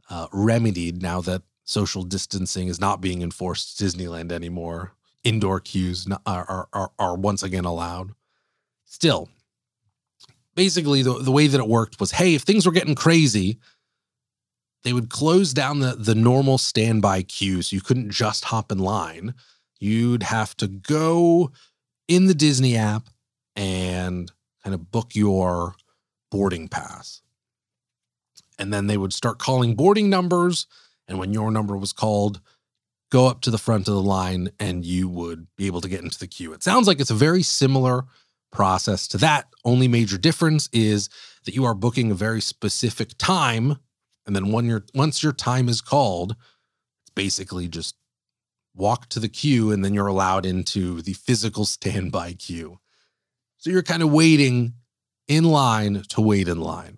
uh, 0.10 0.28
remedied 0.32 1.02
now 1.02 1.22
that 1.22 1.44
social 1.64 2.04
distancing 2.04 2.68
is 2.68 2.80
not 2.80 3.02
being 3.02 3.22
enforced 3.22 3.80
at 3.80 3.88
Disneyland 3.88 4.32
anymore. 4.32 4.94
Indoor 5.24 5.60
queues 5.60 6.08
are, 6.26 6.68
are, 6.74 6.92
are 7.00 7.16
once 7.16 7.42
again 7.42 7.66
allowed. 7.66 8.12
Still, 8.86 9.30
basically, 10.56 11.02
the, 11.02 11.14
the 11.20 11.32
way 11.32 11.48
that 11.48 11.60
it 11.60 11.68
worked 11.68 12.00
was 12.00 12.12
hey, 12.12 12.36
if 12.36 12.44
things 12.44 12.66
were 12.66 12.72
getting 12.72 12.96
crazy, 12.96 13.60
they 14.84 14.94
would 14.94 15.10
close 15.10 15.54
down 15.54 15.80
the, 15.80 15.96
the 15.96 16.16
normal 16.16 16.58
standby 16.58 17.24
queue. 17.24 17.62
So 17.62 17.76
you 17.76 17.82
couldn't 17.82 18.12
just 18.12 18.46
hop 18.46 18.72
in 18.72 18.78
line. 18.78 19.34
You'd 19.80 20.24
have 20.24 20.56
to 20.58 20.68
go 20.68 21.52
in 22.08 22.28
the 22.28 22.36
Disney 22.36 22.78
app 22.78 23.10
and 23.56 24.32
kind 24.64 24.76
of 24.76 24.92
book 24.92 25.16
your 25.16 25.76
boarding 26.32 26.68
pass. 26.68 27.22
And 28.58 28.74
then 28.74 28.88
they 28.88 28.98
would 28.98 29.14
start 29.14 29.40
calling 29.40 29.76
boarding 29.76 30.10
numbers. 30.10 30.68
And 31.08 31.20
when 31.20 31.34
your 31.34 31.52
number 31.52 31.78
was 31.78 31.94
called, 31.94 32.42
go 33.12 33.28
up 33.28 33.42
to 33.42 33.52
the 33.52 33.58
front 33.58 33.88
of 33.88 33.94
the 33.94 34.02
line 34.02 34.50
and 34.60 34.86
you 34.86 35.08
would 35.08 35.48
be 35.58 35.68
able 35.68 35.82
to 35.82 35.90
get 35.90 36.04
into 36.04 36.20
the 36.20 36.28
queue. 36.28 36.54
It 36.54 36.64
sounds 36.64 36.88
like 36.88 37.00
it's 37.00 37.12
a 37.12 37.16
very 37.16 37.44
similar 37.44 38.06
process 38.52 39.08
to 39.10 39.18
that. 39.20 39.48
Only 39.64 39.88
major 39.88 40.18
difference 40.18 40.70
is 40.72 41.10
that 41.44 41.54
you 41.54 41.66
are 41.66 41.76
booking 41.76 42.12
a 42.12 42.16
very 42.16 42.42
specific 42.42 43.12
time. 43.18 43.78
And 44.26 44.36
then 44.36 44.52
when 44.52 44.66
your 44.66 44.86
once 44.96 45.22
your 45.22 45.34
time 45.34 45.70
is 45.70 45.82
called, 45.82 46.36
it's 47.04 47.12
basically 47.14 47.68
just 47.68 47.96
walk 48.74 49.08
to 49.10 49.20
the 49.20 49.30
queue 49.30 49.72
and 49.72 49.84
then 49.84 49.94
you're 49.94 50.08
allowed 50.08 50.46
into 50.46 51.02
the 51.02 51.14
physical 51.14 51.66
standby 51.76 52.34
queue. 52.34 52.80
So 53.58 53.70
you're 53.70 53.84
kind 53.84 54.04
of 54.04 54.12
waiting 54.12 54.74
in 55.28 55.44
line 55.46 56.04
to 56.10 56.22
wait 56.22 56.48
in 56.48 56.60
line. 56.60 56.98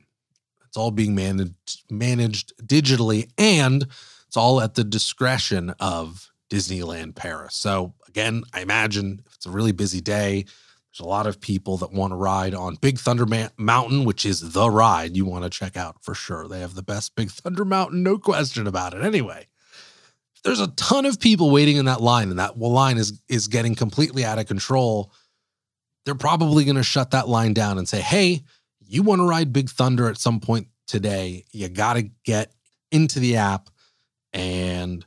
It's 0.65 0.77
all 0.77 0.91
being 0.91 1.15
managed 1.15 1.83
managed 1.89 2.53
digitally 2.65 3.29
and 3.37 3.87
it's 4.27 4.37
all 4.37 4.61
at 4.61 4.75
the 4.75 4.83
discretion 4.83 5.73
of 5.79 6.29
Disneyland 6.49 7.15
Paris. 7.15 7.55
So 7.55 7.93
again, 8.07 8.43
I 8.53 8.61
imagine 8.61 9.21
if 9.25 9.35
it's 9.35 9.45
a 9.45 9.51
really 9.51 9.71
busy 9.71 10.01
day, 10.01 10.43
there's 10.43 11.05
a 11.05 11.09
lot 11.09 11.27
of 11.27 11.39
people 11.39 11.77
that 11.77 11.93
want 11.93 12.11
to 12.11 12.17
ride 12.17 12.53
on 12.53 12.75
Big 12.75 12.97
Thunder 12.97 13.25
Ma- 13.25 13.49
Mountain, 13.57 14.03
which 14.03 14.25
is 14.25 14.51
the 14.51 14.69
ride 14.69 15.15
you 15.15 15.25
want 15.25 15.43
to 15.43 15.49
check 15.49 15.77
out 15.77 16.03
for 16.03 16.15
sure. 16.15 16.47
They 16.47 16.59
have 16.59 16.75
the 16.75 16.83
best 16.83 17.15
Big 17.15 17.29
Thunder 17.29 17.63
Mountain, 17.63 18.03
no 18.03 18.17
question 18.17 18.67
about 18.67 18.93
it. 18.93 19.03
Anyway, 19.03 19.47
there's 20.43 20.59
a 20.59 20.67
ton 20.69 21.05
of 21.05 21.19
people 21.19 21.51
waiting 21.51 21.77
in 21.77 21.85
that 21.85 22.01
line, 22.01 22.29
and 22.29 22.39
that 22.39 22.57
line 22.57 22.97
is 22.97 23.21
is 23.27 23.47
getting 23.47 23.75
completely 23.75 24.25
out 24.25 24.39
of 24.39 24.47
control 24.47 25.11
they're 26.07 26.15
probably 26.15 26.63
going 26.63 26.77
to 26.77 26.83
shut 26.83 27.11
that 27.11 27.27
line 27.27 27.53
down 27.53 27.77
and 27.77 27.87
say, 27.87 27.99
hey, 27.99 28.41
you 28.79 29.03
want 29.03 29.19
to 29.19 29.27
ride 29.27 29.51
Big 29.51 29.69
Thunder 29.69 30.07
at 30.07 30.17
some 30.17 30.39
point 30.39 30.67
today, 30.87 31.43
you 31.51 31.67
got 31.67 31.95
to 31.95 32.03
get 32.23 32.53
into 32.93 33.19
the 33.19 33.35
app 33.35 33.69
and 34.31 35.05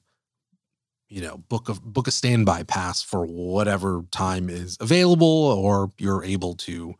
you 1.08 1.22
know 1.22 1.38
book 1.48 1.70
a 1.70 1.74
book 1.74 2.06
a 2.06 2.10
standby 2.10 2.64
pass 2.64 3.02
for 3.02 3.24
whatever 3.24 4.04
time 4.10 4.50
is 4.50 4.76
available 4.78 5.26
or 5.26 5.90
you're 5.96 6.22
able 6.22 6.54
to 6.54 6.94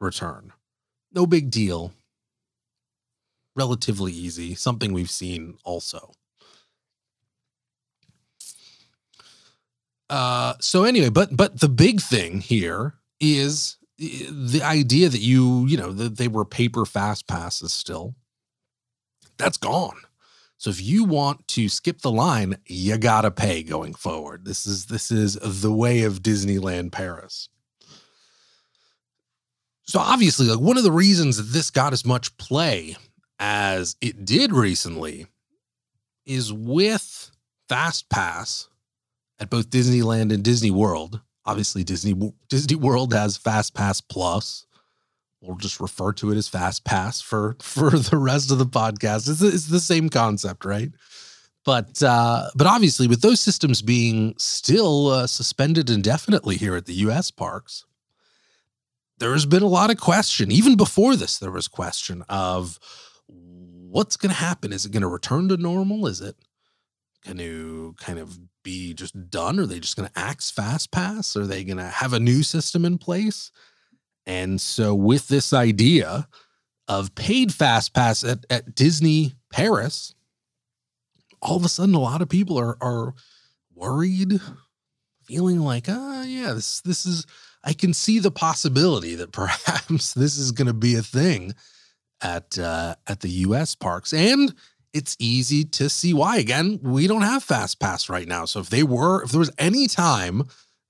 return. 0.00 0.52
No 1.10 1.26
big 1.26 1.50
deal. 1.50 1.92
Relatively 3.54 4.12
easy, 4.12 4.54
something 4.54 4.92
we've 4.92 5.10
seen 5.10 5.56
also. 5.64 6.12
Uh 10.10 10.54
so 10.60 10.84
anyway, 10.84 11.08
but 11.08 11.34
but 11.34 11.60
the 11.60 11.70
big 11.70 12.02
thing 12.02 12.40
here 12.42 12.96
is 13.20 13.76
eh, 14.00 14.26
the 14.30 14.62
idea 14.62 15.08
that 15.08 15.20
you, 15.20 15.66
you 15.66 15.76
know, 15.76 15.92
that 15.92 16.16
they 16.16 16.28
were 16.28 16.44
paper 16.44 16.84
fast 16.84 17.26
passes 17.26 17.72
still. 17.72 18.14
That's 19.38 19.58
gone. 19.58 19.98
So 20.58 20.70
if 20.70 20.82
you 20.82 21.04
want 21.04 21.46
to 21.48 21.68
skip 21.68 22.00
the 22.00 22.10
line, 22.10 22.56
you 22.66 22.96
got 22.96 23.22
to 23.22 23.30
pay 23.30 23.62
going 23.62 23.94
forward. 23.94 24.44
This 24.44 24.66
is 24.66 24.86
this 24.86 25.10
is 25.10 25.34
the 25.42 25.72
way 25.72 26.02
of 26.02 26.22
Disneyland 26.22 26.92
Paris. 26.92 27.50
So 29.82 30.00
obviously, 30.00 30.46
like 30.46 30.58
one 30.58 30.78
of 30.78 30.82
the 30.82 30.90
reasons 30.90 31.36
that 31.36 31.52
this 31.52 31.70
got 31.70 31.92
as 31.92 32.04
much 32.04 32.36
play 32.38 32.96
as 33.38 33.96
it 34.00 34.24
did 34.24 34.52
recently 34.52 35.26
is 36.24 36.52
with 36.52 37.30
Fast 37.68 38.08
Pass 38.08 38.68
at 39.38 39.50
both 39.50 39.70
Disneyland 39.70 40.32
and 40.32 40.42
Disney 40.42 40.70
World 40.70 41.20
obviously 41.46 41.84
Disney 41.84 42.14
Disney 42.48 42.76
World 42.76 43.14
has 43.14 43.36
Fast 43.36 43.74
Pass 43.74 44.00
Plus. 44.00 44.66
We'll 45.40 45.56
just 45.56 45.80
refer 45.80 46.12
to 46.14 46.32
it 46.32 46.36
as 46.36 46.48
Fast 46.48 46.84
Pass 46.84 47.20
for 47.20 47.56
for 47.60 47.90
the 47.90 48.18
rest 48.18 48.50
of 48.50 48.58
the 48.58 48.66
podcast. 48.66 49.28
It's, 49.30 49.42
it's 49.42 49.66
the 49.66 49.80
same 49.80 50.08
concept, 50.08 50.64
right? 50.64 50.90
But 51.64 52.02
uh, 52.02 52.48
but 52.54 52.66
obviously, 52.66 53.08
with 53.08 53.22
those 53.22 53.40
systems 53.40 53.82
being 53.82 54.34
still 54.38 55.08
uh, 55.08 55.26
suspended 55.26 55.90
indefinitely 55.90 56.56
here 56.56 56.76
at 56.76 56.86
the 56.86 56.94
U.S. 56.94 57.30
parks, 57.30 57.84
there 59.18 59.32
has 59.32 59.46
been 59.46 59.62
a 59.62 59.68
lot 59.68 59.90
of 59.90 59.98
question. 59.98 60.52
Even 60.52 60.76
before 60.76 61.16
this, 61.16 61.38
there 61.38 61.50
was 61.50 61.68
question 61.68 62.22
of 62.28 62.78
what's 63.26 64.16
going 64.16 64.30
to 64.30 64.36
happen. 64.36 64.72
Is 64.72 64.84
it 64.84 64.92
going 64.92 65.02
to 65.02 65.08
return 65.08 65.48
to 65.48 65.56
normal? 65.56 66.06
Is 66.06 66.20
it 66.20 66.36
going 67.24 67.38
to 67.38 67.94
kind 67.98 68.18
of 68.18 68.38
be 68.66 68.92
just 68.92 69.30
done? 69.30 69.60
Are 69.60 69.64
they 69.64 69.78
just 69.78 69.96
going 69.96 70.08
to 70.08 70.18
axe 70.18 70.50
fast 70.50 70.90
pass? 70.90 71.36
Are 71.36 71.46
they 71.46 71.62
going 71.62 71.76
to 71.76 71.84
have 71.84 72.12
a 72.12 72.20
new 72.20 72.42
system 72.42 72.84
in 72.84 72.98
place? 72.98 73.52
And 74.26 74.60
so, 74.60 74.92
with 74.92 75.28
this 75.28 75.52
idea 75.52 76.26
of 76.88 77.14
paid 77.14 77.54
fast 77.54 77.94
pass 77.94 78.24
at, 78.24 78.44
at 78.50 78.74
Disney 78.74 79.34
Paris, 79.52 80.14
all 81.40 81.56
of 81.56 81.64
a 81.64 81.68
sudden, 81.68 81.94
a 81.94 82.00
lot 82.00 82.22
of 82.22 82.28
people 82.28 82.58
are 82.58 82.76
are 82.80 83.14
worried, 83.72 84.40
feeling 85.22 85.60
like, 85.60 85.86
ah, 85.88 86.20
oh, 86.20 86.22
yeah, 86.24 86.52
this 86.52 86.80
this 86.80 87.06
is. 87.06 87.24
I 87.62 87.72
can 87.72 87.94
see 87.94 88.18
the 88.18 88.30
possibility 88.32 89.14
that 89.14 89.32
perhaps 89.32 90.12
this 90.12 90.36
is 90.36 90.50
going 90.50 90.66
to 90.66 90.74
be 90.74 90.96
a 90.96 91.02
thing 91.02 91.54
at 92.20 92.58
uh, 92.58 92.96
at 93.06 93.20
the 93.20 93.30
U.S. 93.46 93.76
parks, 93.76 94.12
and 94.12 94.52
it's 94.96 95.14
easy 95.18 95.62
to 95.62 95.90
see 95.90 96.14
why. 96.14 96.38
Again, 96.38 96.80
we 96.82 97.06
don't 97.06 97.20
have 97.20 97.44
Fast 97.44 97.78
Pass 97.78 98.08
right 98.08 98.26
now. 98.26 98.46
So 98.46 98.60
if 98.60 98.70
they 98.70 98.82
were, 98.82 99.22
if 99.22 99.30
there 99.30 99.38
was 99.38 99.52
any 99.58 99.88
time 99.88 100.44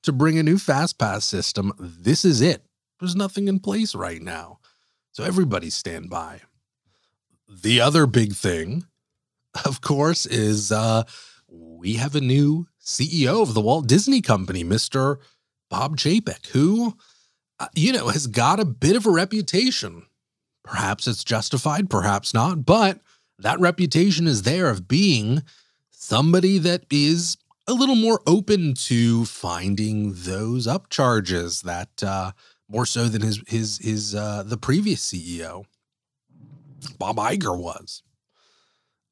to 0.04 0.12
bring 0.12 0.38
a 0.38 0.44
new 0.44 0.58
Fast 0.58 0.96
Pass 0.96 1.24
system, 1.24 1.72
this 1.80 2.24
is 2.24 2.40
it. 2.40 2.62
There's 3.00 3.16
nothing 3.16 3.48
in 3.48 3.58
place 3.58 3.96
right 3.96 4.22
now. 4.22 4.60
So 5.10 5.24
everybody 5.24 5.70
stand 5.70 6.08
by. 6.08 6.42
The 7.48 7.80
other 7.80 8.06
big 8.06 8.34
thing, 8.34 8.84
of 9.64 9.80
course, 9.80 10.24
is 10.24 10.70
uh, 10.70 11.02
we 11.48 11.94
have 11.94 12.14
a 12.14 12.20
new 12.20 12.68
CEO 12.80 13.42
of 13.42 13.54
the 13.54 13.60
Walt 13.60 13.88
Disney 13.88 14.20
Company, 14.20 14.62
Mr. 14.62 15.16
Bob 15.68 15.96
Chapek, 15.96 16.46
who, 16.48 16.96
uh, 17.58 17.66
you 17.74 17.92
know, 17.92 18.06
has 18.06 18.28
got 18.28 18.60
a 18.60 18.64
bit 18.64 18.94
of 18.94 19.04
a 19.04 19.10
reputation. 19.10 20.04
Perhaps 20.62 21.08
it's 21.08 21.24
justified, 21.24 21.90
perhaps 21.90 22.32
not, 22.32 22.64
but 22.64 23.00
that 23.38 23.60
reputation 23.60 24.26
is 24.26 24.42
there 24.42 24.68
of 24.68 24.88
being 24.88 25.42
somebody 25.90 26.58
that 26.58 26.84
is 26.90 27.36
a 27.66 27.72
little 27.72 27.96
more 27.96 28.20
open 28.26 28.74
to 28.74 29.24
finding 29.24 30.12
those 30.14 30.66
upcharges 30.66 31.62
that 31.62 32.02
uh, 32.02 32.32
more 32.68 32.86
so 32.86 33.08
than 33.08 33.22
his 33.22 33.42
his 33.46 33.78
his 33.78 34.14
uh, 34.14 34.42
the 34.44 34.56
previous 34.56 35.04
CEO, 35.04 35.64
Bob 36.98 37.16
Iger 37.16 37.58
was. 37.58 38.02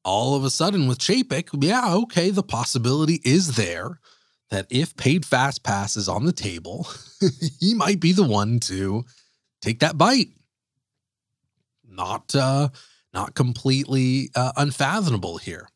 All 0.03 0.35
of 0.35 0.43
a 0.43 0.51
sudden, 0.51 0.87
with 0.87 0.99
Chapek, 0.99 1.49
yeah, 1.63 1.93
okay, 1.95 2.29
the 2.29 2.43
possibility 2.43 3.21
is 3.25 3.55
there 3.55 3.99
that 4.51 4.67
if 4.69 4.95
paid 4.95 5.25
fast 5.25 5.63
pass 5.63 5.97
is 5.97 6.07
on 6.07 6.25
the 6.25 6.31
table, 6.31 6.87
he 7.59 7.73
might 7.73 7.99
be 7.99 8.11
the 8.11 8.23
one 8.23 8.59
to 8.61 9.03
take 9.61 9.79
that 9.79 9.97
bite. 9.97 10.29
Not 11.89 12.35
uh, 12.35 12.69
not 13.15 13.33
completely 13.35 14.29
uh, 14.35 14.51
unfathomable 14.57 15.37
here. 15.37 15.67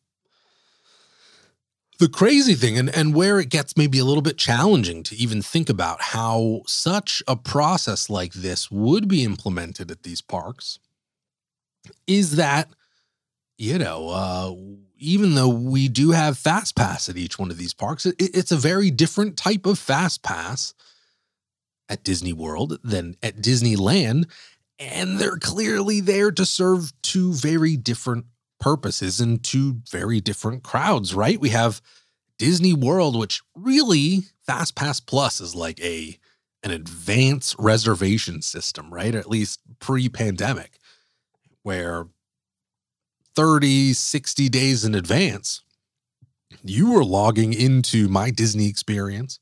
the 2.00 2.08
crazy 2.08 2.54
thing 2.54 2.78
and, 2.78 2.88
and 2.96 3.14
where 3.14 3.38
it 3.38 3.50
gets 3.50 3.76
maybe 3.76 3.98
a 3.98 4.04
little 4.04 4.22
bit 4.22 4.38
challenging 4.38 5.02
to 5.04 5.14
even 5.16 5.42
think 5.42 5.68
about 5.68 6.00
how 6.00 6.62
such 6.66 7.22
a 7.28 7.36
process 7.36 8.08
like 8.08 8.32
this 8.32 8.70
would 8.70 9.06
be 9.06 9.22
implemented 9.22 9.90
at 9.90 10.02
these 10.02 10.22
parks 10.22 10.78
is 12.06 12.36
that 12.36 12.70
you 13.58 13.78
know 13.78 14.08
uh, 14.08 14.54
even 14.98 15.34
though 15.34 15.48
we 15.48 15.88
do 15.88 16.12
have 16.12 16.38
fast 16.38 16.74
pass 16.76 17.08
at 17.08 17.16
each 17.18 17.38
one 17.38 17.50
of 17.50 17.58
these 17.58 17.74
parks 17.74 18.06
it, 18.06 18.14
it's 18.18 18.52
a 18.52 18.56
very 18.56 18.90
different 18.90 19.36
type 19.36 19.66
of 19.66 19.78
fast 19.78 20.22
pass 20.22 20.74
at 21.90 22.04
disney 22.04 22.32
world 22.32 22.78
than 22.82 23.14
at 23.22 23.36
disneyland 23.36 24.24
and 24.80 25.18
they're 25.18 25.36
clearly 25.36 26.00
there 26.00 26.32
to 26.32 26.46
serve 26.46 26.92
two 27.02 27.34
very 27.34 27.76
different 27.76 28.24
purposes 28.58 29.20
and 29.20 29.44
two 29.44 29.80
very 29.90 30.20
different 30.20 30.62
crowds, 30.62 31.14
right? 31.14 31.38
We 31.38 31.50
have 31.50 31.82
Disney 32.38 32.72
World, 32.72 33.18
which 33.18 33.42
really 33.54 34.22
Fast 34.46 34.74
Pass 34.74 34.98
Plus 34.98 35.40
is 35.40 35.54
like 35.54 35.78
a 35.80 36.18
an 36.62 36.70
advanced 36.70 37.56
reservation 37.58 38.42
system, 38.42 38.92
right? 38.92 39.14
At 39.14 39.30
least 39.30 39.60
pre-pandemic, 39.78 40.78
where 41.62 42.06
30, 43.34 43.94
60 43.94 44.48
days 44.50 44.84
in 44.84 44.94
advance, 44.94 45.62
you 46.62 46.92
were 46.92 47.04
logging 47.04 47.54
into 47.54 48.08
my 48.08 48.30
Disney 48.30 48.68
experience 48.68 49.38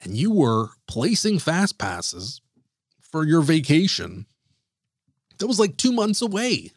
and 0.00 0.16
you 0.16 0.30
were 0.30 0.68
placing 0.86 1.38
fast 1.38 1.76
passes 1.76 2.40
for 3.02 3.24
your 3.24 3.42
vacation 3.42 4.24
that 5.38 5.46
was 5.46 5.60
like 5.60 5.76
two 5.76 5.92
months 5.92 6.22
away 6.22 6.72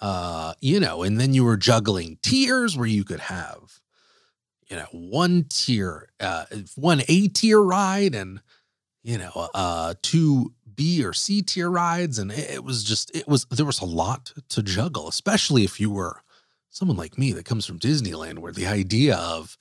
uh, 0.00 0.54
you 0.60 0.80
know, 0.80 1.02
and 1.02 1.20
then 1.20 1.34
you 1.34 1.44
were 1.44 1.56
juggling 1.56 2.18
tiers 2.22 2.76
where 2.76 2.86
you 2.86 3.04
could 3.04 3.20
have, 3.20 3.80
you 4.68 4.76
know, 4.76 4.86
one 4.92 5.44
tier, 5.48 6.08
uh, 6.20 6.46
one 6.74 7.02
A 7.08 7.28
tier 7.28 7.60
ride 7.60 8.14
and, 8.14 8.40
you 9.02 9.18
know, 9.18 9.48
uh, 9.54 9.94
two 10.00 10.54
B 10.74 11.04
or 11.04 11.12
C 11.12 11.42
tier 11.42 11.70
rides. 11.70 12.18
And 12.18 12.32
it 12.32 12.64
was 12.64 12.82
just, 12.82 13.14
it 13.14 13.28
was, 13.28 13.44
there 13.46 13.66
was 13.66 13.80
a 13.80 13.86
lot 13.86 14.32
to 14.48 14.62
juggle, 14.62 15.08
especially 15.08 15.64
if 15.64 15.78
you 15.78 15.90
were 15.90 16.22
someone 16.70 16.96
like 16.96 17.18
me 17.18 17.32
that 17.32 17.44
comes 17.44 17.66
from 17.66 17.78
Disneyland, 17.78 18.38
where 18.38 18.52
the 18.52 18.66
idea 18.66 19.16
of 19.16 19.58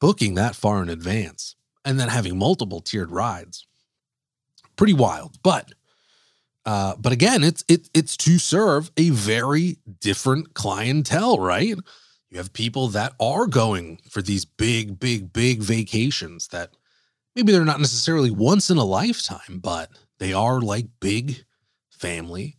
booking 0.00 0.34
that 0.34 0.54
far 0.54 0.82
in 0.82 0.90
advance 0.90 1.56
and 1.84 1.98
then 1.98 2.08
having 2.08 2.36
multiple 2.36 2.80
tiered 2.80 3.10
rides, 3.10 3.66
pretty 4.76 4.92
wild. 4.92 5.42
But 5.42 5.72
uh, 6.68 6.94
but 6.98 7.14
again, 7.14 7.42
it's 7.42 7.64
it, 7.66 7.88
it's 7.94 8.14
to 8.14 8.38
serve 8.38 8.90
a 8.98 9.08
very 9.08 9.78
different 10.02 10.52
clientele, 10.52 11.38
right? 11.38 11.74
You 12.28 12.36
have 12.36 12.52
people 12.52 12.88
that 12.88 13.14
are 13.18 13.46
going 13.46 14.00
for 14.10 14.20
these 14.20 14.44
big, 14.44 15.00
big, 15.00 15.32
big 15.32 15.60
vacations 15.60 16.48
that 16.48 16.72
maybe 17.34 17.52
they're 17.52 17.64
not 17.64 17.80
necessarily 17.80 18.30
once 18.30 18.68
in 18.68 18.76
a 18.76 18.84
lifetime, 18.84 19.60
but 19.62 19.88
they 20.18 20.34
are 20.34 20.60
like 20.60 20.84
big 21.00 21.42
family 21.90 22.54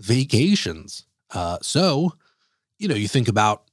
vacations. 0.00 1.04
Uh, 1.30 1.58
so, 1.60 2.14
you 2.78 2.88
know, 2.88 2.94
you 2.94 3.08
think 3.08 3.28
about 3.28 3.64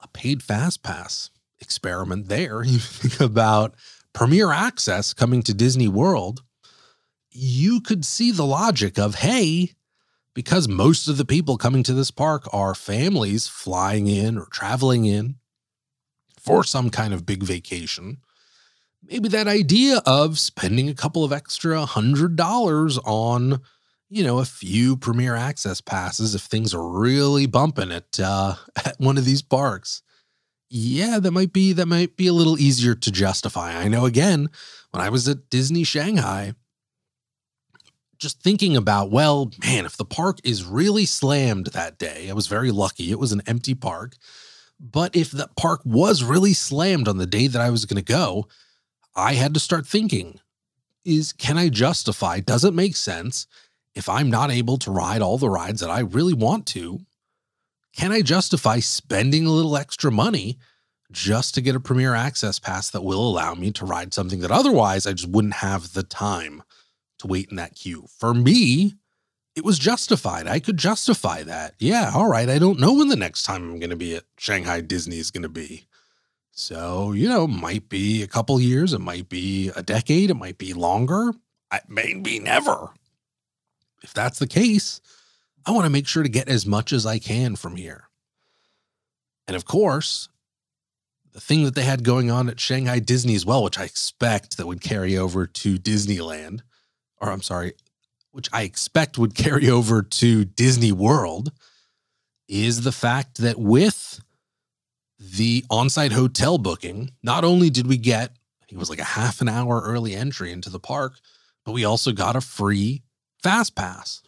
a 0.00 0.08
paid 0.08 0.42
fast 0.42 0.82
pass 0.82 1.30
experiment 1.60 2.26
there. 2.26 2.64
You 2.66 2.80
think 2.80 3.20
about 3.20 3.76
premier 4.14 4.50
access 4.50 5.14
coming 5.14 5.44
to 5.44 5.54
Disney 5.54 5.86
World 5.86 6.42
you 7.32 7.80
could 7.80 8.04
see 8.04 8.30
the 8.30 8.46
logic 8.46 8.98
of, 8.98 9.16
hey, 9.16 9.72
because 10.34 10.68
most 10.68 11.08
of 11.08 11.16
the 11.16 11.24
people 11.24 11.56
coming 11.58 11.82
to 11.82 11.94
this 11.94 12.10
park 12.10 12.48
are 12.52 12.74
families 12.74 13.48
flying 13.48 14.06
in 14.06 14.38
or 14.38 14.46
traveling 14.46 15.04
in 15.04 15.36
for 16.40 16.64
some 16.64 16.90
kind 16.90 17.14
of 17.14 17.26
big 17.26 17.42
vacation, 17.42 18.18
maybe 19.02 19.28
that 19.28 19.46
idea 19.46 20.02
of 20.06 20.38
spending 20.38 20.88
a 20.88 20.94
couple 20.94 21.24
of 21.24 21.32
extra 21.32 21.84
hundred 21.86 22.36
dollars 22.36 22.98
on, 22.98 23.60
you 24.08 24.24
know, 24.24 24.38
a 24.38 24.44
few 24.44 24.96
premier 24.96 25.36
access 25.36 25.80
passes 25.80 26.34
if 26.34 26.42
things 26.42 26.74
are 26.74 26.88
really 26.88 27.46
bumping 27.46 27.92
at 27.92 28.18
uh, 28.18 28.54
at 28.84 28.98
one 28.98 29.18
of 29.18 29.24
these 29.24 29.42
parks. 29.42 30.02
Yeah, 30.74 31.18
that 31.18 31.32
might 31.32 31.52
be 31.52 31.74
that 31.74 31.86
might 31.86 32.16
be 32.16 32.26
a 32.26 32.32
little 32.32 32.58
easier 32.58 32.94
to 32.94 33.12
justify. 33.12 33.76
I 33.76 33.88
know 33.88 34.06
again, 34.06 34.48
when 34.90 35.02
I 35.02 35.10
was 35.10 35.28
at 35.28 35.50
Disney 35.50 35.84
Shanghai, 35.84 36.54
just 38.22 38.40
thinking 38.40 38.76
about, 38.76 39.10
well, 39.10 39.50
man, 39.62 39.84
if 39.84 39.96
the 39.96 40.04
park 40.04 40.38
is 40.44 40.64
really 40.64 41.04
slammed 41.04 41.66
that 41.66 41.98
day, 41.98 42.30
I 42.30 42.32
was 42.32 42.46
very 42.46 42.70
lucky. 42.70 43.10
It 43.10 43.18
was 43.18 43.32
an 43.32 43.42
empty 43.46 43.74
park. 43.74 44.16
But 44.80 45.14
if 45.14 45.30
the 45.30 45.48
park 45.56 45.80
was 45.84 46.24
really 46.24 46.54
slammed 46.54 47.08
on 47.08 47.18
the 47.18 47.26
day 47.26 47.48
that 47.48 47.60
I 47.60 47.70
was 47.70 47.84
going 47.84 48.02
to 48.02 48.12
go, 48.12 48.46
I 49.14 49.34
had 49.34 49.52
to 49.54 49.60
start 49.60 49.86
thinking 49.86 50.40
is 51.04 51.32
can 51.32 51.58
I 51.58 51.68
justify? 51.68 52.38
Does 52.38 52.64
it 52.64 52.74
make 52.74 52.94
sense 52.94 53.48
if 53.94 54.08
I'm 54.08 54.30
not 54.30 54.52
able 54.52 54.78
to 54.78 54.90
ride 54.92 55.20
all 55.20 55.36
the 55.36 55.50
rides 55.50 55.80
that 55.80 55.90
I 55.90 56.00
really 56.00 56.32
want 56.32 56.64
to? 56.68 57.00
Can 57.96 58.12
I 58.12 58.22
justify 58.22 58.78
spending 58.78 59.44
a 59.44 59.50
little 59.50 59.76
extra 59.76 60.12
money 60.12 60.58
just 61.10 61.54
to 61.54 61.60
get 61.60 61.74
a 61.74 61.80
premier 61.80 62.14
access 62.14 62.58
pass 62.58 62.88
that 62.90 63.02
will 63.02 63.28
allow 63.28 63.54
me 63.54 63.70
to 63.72 63.84
ride 63.84 64.14
something 64.14 64.40
that 64.40 64.50
otherwise 64.50 65.06
I 65.06 65.12
just 65.12 65.28
wouldn't 65.28 65.54
have 65.54 65.92
the 65.92 66.02
time 66.04 66.62
to 67.22 67.28
wait 67.28 67.48
in 67.50 67.56
that 67.56 67.74
queue. 67.74 68.06
For 68.18 68.34
me, 68.34 68.94
it 69.54 69.64
was 69.64 69.78
justified. 69.78 70.46
I 70.46 70.60
could 70.60 70.76
justify 70.76 71.42
that. 71.44 71.74
Yeah, 71.78 72.12
all 72.14 72.28
right. 72.28 72.48
I 72.48 72.58
don't 72.58 72.80
know 72.80 72.92
when 72.92 73.08
the 73.08 73.16
next 73.16 73.44
time 73.44 73.62
I'm 73.62 73.78
going 73.78 73.90
to 73.90 73.96
be 73.96 74.14
at 74.16 74.24
Shanghai 74.36 74.80
Disney 74.80 75.18
is 75.18 75.30
going 75.30 75.42
to 75.42 75.48
be. 75.48 75.86
So, 76.52 77.12
you 77.12 77.28
know, 77.28 77.46
might 77.46 77.88
be 77.88 78.22
a 78.22 78.26
couple 78.26 78.60
years, 78.60 78.92
it 78.92 79.00
might 79.00 79.28
be 79.30 79.70
a 79.74 79.82
decade, 79.82 80.30
it 80.30 80.34
might 80.34 80.58
be 80.58 80.74
longer, 80.74 81.32
it 81.72 81.84
may 81.88 82.12
be 82.14 82.38
never. 82.38 82.90
If 84.02 84.12
that's 84.12 84.38
the 84.38 84.46
case, 84.46 85.00
I 85.64 85.70
want 85.70 85.84
to 85.86 85.90
make 85.90 86.06
sure 86.06 86.22
to 86.22 86.28
get 86.28 86.50
as 86.50 86.66
much 86.66 86.92
as 86.92 87.06
I 87.06 87.18
can 87.18 87.56
from 87.56 87.76
here. 87.76 88.04
And 89.46 89.56
of 89.56 89.64
course, 89.64 90.28
the 91.32 91.40
thing 91.40 91.64
that 91.64 91.74
they 91.74 91.84
had 91.84 92.04
going 92.04 92.30
on 92.30 92.50
at 92.50 92.60
Shanghai 92.60 92.98
Disney 92.98 93.34
as 93.34 93.46
well, 93.46 93.62
which 93.64 93.78
I 93.78 93.84
expect 93.84 94.58
that 94.58 94.66
would 94.66 94.82
carry 94.82 95.16
over 95.16 95.46
to 95.46 95.78
Disneyland, 95.78 96.60
or 97.22 97.30
I'm 97.30 97.42
sorry, 97.42 97.74
which 98.32 98.48
I 98.52 98.62
expect 98.62 99.16
would 99.16 99.34
carry 99.36 99.70
over 99.70 100.02
to 100.02 100.44
Disney 100.44 100.92
World, 100.92 101.52
is 102.48 102.82
the 102.82 102.92
fact 102.92 103.38
that 103.38 103.58
with 103.58 104.20
the 105.18 105.64
on 105.70 105.88
site 105.88 106.12
hotel 106.12 106.58
booking, 106.58 107.12
not 107.22 107.44
only 107.44 107.70
did 107.70 107.86
we 107.86 107.96
get, 107.96 108.36
it 108.68 108.76
was 108.76 108.90
like 108.90 108.98
a 108.98 109.04
half 109.04 109.40
an 109.40 109.48
hour 109.48 109.80
early 109.80 110.14
entry 110.14 110.50
into 110.50 110.68
the 110.68 110.80
park, 110.80 111.14
but 111.64 111.72
we 111.72 111.84
also 111.84 112.10
got 112.12 112.36
a 112.36 112.40
free 112.40 113.02
fast 113.42 113.76
pass 113.76 114.22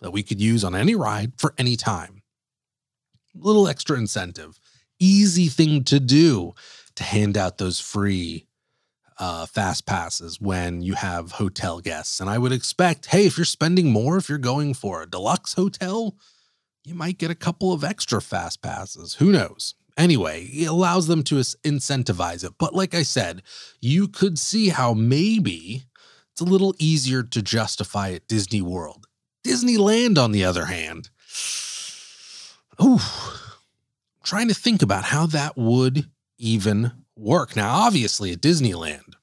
that 0.00 0.10
we 0.10 0.22
could 0.22 0.40
use 0.40 0.64
on 0.64 0.74
any 0.74 0.94
ride 0.94 1.32
for 1.38 1.54
any 1.58 1.76
time. 1.76 2.22
Little 3.34 3.68
extra 3.68 3.96
incentive, 3.96 4.58
easy 4.98 5.46
thing 5.46 5.84
to 5.84 6.00
do 6.00 6.54
to 6.96 7.04
hand 7.04 7.38
out 7.38 7.58
those 7.58 7.80
free 7.80 8.46
uh, 9.18 9.46
fast 9.46 9.86
passes 9.86 10.40
when 10.40 10.82
you 10.82 10.94
have 10.94 11.32
hotel 11.32 11.80
guests. 11.80 12.20
And 12.20 12.28
I 12.28 12.38
would 12.38 12.52
expect, 12.52 13.06
hey, 13.06 13.26
if 13.26 13.36
you're 13.36 13.44
spending 13.44 13.90
more, 13.90 14.16
if 14.16 14.28
you're 14.28 14.38
going 14.38 14.74
for 14.74 15.02
a 15.02 15.08
deluxe 15.08 15.54
hotel, 15.54 16.16
you 16.84 16.94
might 16.94 17.18
get 17.18 17.30
a 17.30 17.36
couple 17.36 17.72
of 17.72 17.84
extra 17.84 18.20
fast 18.20 18.62
passes. 18.62 19.14
Who 19.14 19.32
knows? 19.32 19.74
Anyway, 19.96 20.44
it 20.44 20.66
allows 20.66 21.06
them 21.06 21.22
to 21.24 21.36
incentivize 21.36 22.44
it. 22.44 22.54
But 22.58 22.74
like 22.74 22.94
I 22.94 23.02
said, 23.02 23.42
you 23.80 24.08
could 24.08 24.38
see 24.38 24.70
how 24.70 24.94
maybe 24.94 25.84
it's 26.30 26.40
a 26.40 26.44
little 26.44 26.74
easier 26.78 27.22
to 27.22 27.42
justify 27.42 28.12
at 28.12 28.26
Disney 28.26 28.62
World. 28.62 29.06
Disneyland, 29.44 30.18
on 30.18 30.32
the 30.32 30.44
other 30.44 30.66
hand, 30.66 31.10
ooh, 32.82 33.00
trying 34.24 34.48
to 34.48 34.54
think 34.54 34.82
about 34.82 35.04
how 35.04 35.26
that 35.26 35.56
would 35.56 36.08
even 36.38 37.01
work. 37.16 37.56
Now, 37.56 37.74
obviously, 37.74 38.32
at 38.32 38.40
Disneyland, 38.40 39.14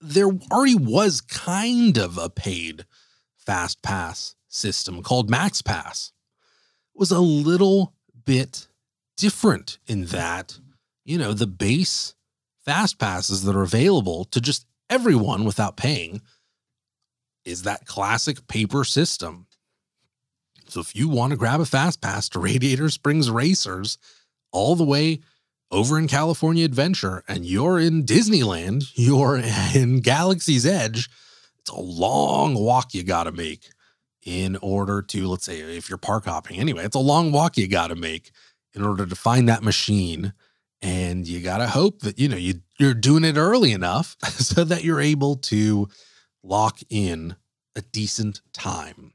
there 0.00 0.28
already 0.50 0.76
was 0.76 1.20
kind 1.20 1.98
of 1.98 2.18
a 2.18 2.30
paid 2.30 2.84
fast 3.36 3.82
pass 3.82 4.34
system 4.48 5.02
called 5.02 5.30
Max 5.30 5.62
Pass. 5.62 6.12
It 6.94 6.98
was 6.98 7.10
a 7.10 7.20
little 7.20 7.94
bit 8.24 8.68
different 9.16 9.78
in 9.86 10.06
that, 10.06 10.58
you 11.04 11.18
know, 11.18 11.32
the 11.32 11.46
base 11.46 12.14
fast 12.64 12.98
passes 12.98 13.44
that 13.44 13.56
are 13.56 13.62
available 13.62 14.24
to 14.26 14.40
just 14.40 14.66
everyone 14.90 15.44
without 15.44 15.76
paying 15.76 16.20
is 17.44 17.62
that 17.62 17.86
classic 17.86 18.46
paper 18.46 18.84
system. 18.84 19.46
So 20.68 20.80
if 20.80 20.94
you 20.94 21.08
want 21.08 21.30
to 21.30 21.36
grab 21.36 21.60
a 21.60 21.64
fast 21.64 22.02
pass 22.02 22.28
to 22.30 22.38
Radiator 22.38 22.90
Springs 22.90 23.30
Racers 23.30 23.96
all 24.52 24.76
the 24.76 24.84
way 24.84 25.20
over 25.70 25.98
in 25.98 26.08
California 26.08 26.64
Adventure 26.64 27.22
and 27.28 27.44
you're 27.44 27.78
in 27.78 28.04
Disneyland, 28.04 28.90
you're 28.94 29.40
in 29.74 30.00
Galaxy's 30.00 30.66
Edge, 30.66 31.08
it's 31.58 31.70
a 31.70 31.80
long 31.80 32.54
walk 32.54 32.94
you 32.94 33.02
got 33.02 33.24
to 33.24 33.32
make 33.32 33.70
in 34.24 34.56
order 34.56 35.02
to, 35.02 35.28
let's 35.28 35.44
say, 35.44 35.60
if 35.60 35.88
you're 35.88 35.98
park 35.98 36.24
hopping 36.24 36.58
anyway, 36.58 36.84
it's 36.84 36.96
a 36.96 37.00
long 37.00 37.32
walk 37.32 37.56
you 37.56 37.68
got 37.68 37.88
to 37.88 37.94
make 37.94 38.30
in 38.74 38.84
order 38.84 39.06
to 39.06 39.14
find 39.14 39.48
that 39.48 39.62
machine 39.62 40.32
And 40.80 41.26
you 41.26 41.40
got 41.40 41.58
to 41.58 41.66
hope 41.66 42.00
that, 42.02 42.18
you 42.18 42.28
know, 42.28 42.36
you, 42.36 42.60
you're 42.78 42.94
doing 42.94 43.24
it 43.24 43.36
early 43.36 43.72
enough 43.72 44.16
so 44.24 44.64
that 44.64 44.84
you're 44.84 45.00
able 45.00 45.36
to 45.36 45.88
lock 46.42 46.78
in 46.88 47.36
a 47.74 47.80
decent 47.80 48.40
time. 48.52 49.12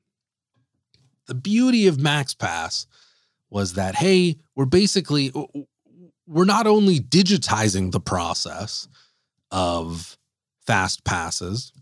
The 1.28 1.36
beauty 1.36 1.88
of 1.88 2.00
Max 2.00 2.34
Pass 2.34 2.86
was 3.50 3.74
that, 3.74 3.96
hey, 3.96 4.40
we're 4.56 4.66
basically, 4.66 5.32
we're 6.28 6.46
not 6.46 6.68
only 6.68 7.00
digitizing 7.00 7.92
the 7.92 8.00
process 8.00 8.88
of 9.52 10.18
fast 10.66 11.04
passes, 11.04 11.74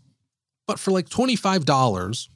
but 0.66 0.78
for 0.78 0.90
like 0.90 1.08
$25 1.08 2.28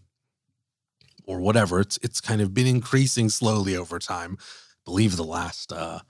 or 1.25 1.41
whatever, 1.41 1.81
it's 1.81 1.99
it's 2.03 2.21
kind 2.21 2.41
of 2.41 2.55
been 2.55 2.67
increasing 2.67 3.29
slowly 3.29 3.77
over 3.77 3.99
time. 3.99 4.37
I 4.41 4.45
believe 4.85 5.17
the 5.17 5.25
last 5.25 5.73
uh 5.73 6.01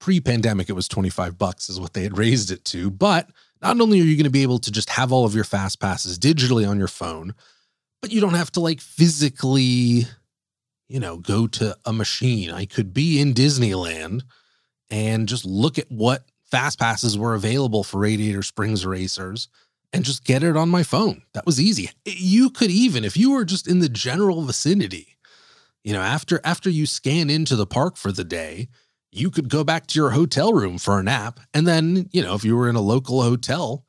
pre-pandemic 0.00 0.68
it 0.68 0.74
was 0.74 0.86
25 0.86 1.36
bucks 1.38 1.68
is 1.68 1.80
what 1.80 1.92
they 1.92 2.04
had 2.04 2.18
raised 2.18 2.50
it 2.50 2.64
to, 2.66 2.90
but 2.90 3.30
not 3.60 3.80
only 3.80 4.00
are 4.00 4.04
you 4.04 4.16
going 4.16 4.24
to 4.24 4.30
be 4.30 4.42
able 4.42 4.60
to 4.60 4.70
just 4.70 4.90
have 4.90 5.10
all 5.12 5.24
of 5.24 5.34
your 5.34 5.44
fast 5.44 5.80
passes 5.80 6.18
digitally 6.18 6.68
on 6.68 6.78
your 6.78 6.88
phone, 6.88 7.34
but 8.00 8.12
you 8.12 8.20
don't 8.20 8.34
have 8.34 8.52
to 8.52 8.60
like 8.60 8.80
physically 8.80 10.06
you 10.88 10.98
know, 10.98 11.18
go 11.18 11.46
to 11.46 11.76
a 11.84 11.92
machine. 11.92 12.50
I 12.50 12.64
could 12.64 12.92
be 12.92 13.20
in 13.20 13.34
Disneyland 13.34 14.22
and 14.90 15.28
just 15.28 15.44
look 15.44 15.78
at 15.78 15.90
what 15.90 16.24
fast 16.50 16.78
passes 16.78 17.18
were 17.18 17.34
available 17.34 17.84
for 17.84 17.98
Radiator 17.98 18.42
Springs 18.42 18.86
racers 18.86 19.48
and 19.92 20.04
just 20.04 20.24
get 20.24 20.42
it 20.42 20.56
on 20.56 20.68
my 20.68 20.82
phone. 20.82 21.22
That 21.32 21.46
was 21.46 21.60
easy. 21.60 21.90
Eh, 22.06 22.14
you 22.16 22.50
could 22.50 22.70
even, 22.70 23.04
if 23.04 23.16
you 23.16 23.32
were 23.32 23.44
just 23.44 23.66
in 23.66 23.80
the 23.80 23.88
general 23.88 24.42
vicinity, 24.42 25.16
you 25.84 25.92
know, 25.92 26.02
after 26.02 26.40
after 26.44 26.68
you 26.68 26.86
scan 26.86 27.30
into 27.30 27.56
the 27.56 27.66
park 27.66 27.96
for 27.96 28.12
the 28.12 28.24
day, 28.24 28.68
you 29.10 29.30
could 29.30 29.48
go 29.48 29.64
back 29.64 29.86
to 29.86 29.98
your 29.98 30.10
hotel 30.10 30.52
room 30.52 30.78
for 30.78 30.98
a 30.98 31.02
nap. 31.02 31.40
And 31.54 31.66
then, 31.66 32.08
you 32.12 32.22
know, 32.22 32.34
if 32.34 32.44
you 32.44 32.56
were 32.56 32.68
in 32.68 32.76
a 32.76 32.80
local 32.80 33.22
hotel, 33.22 33.84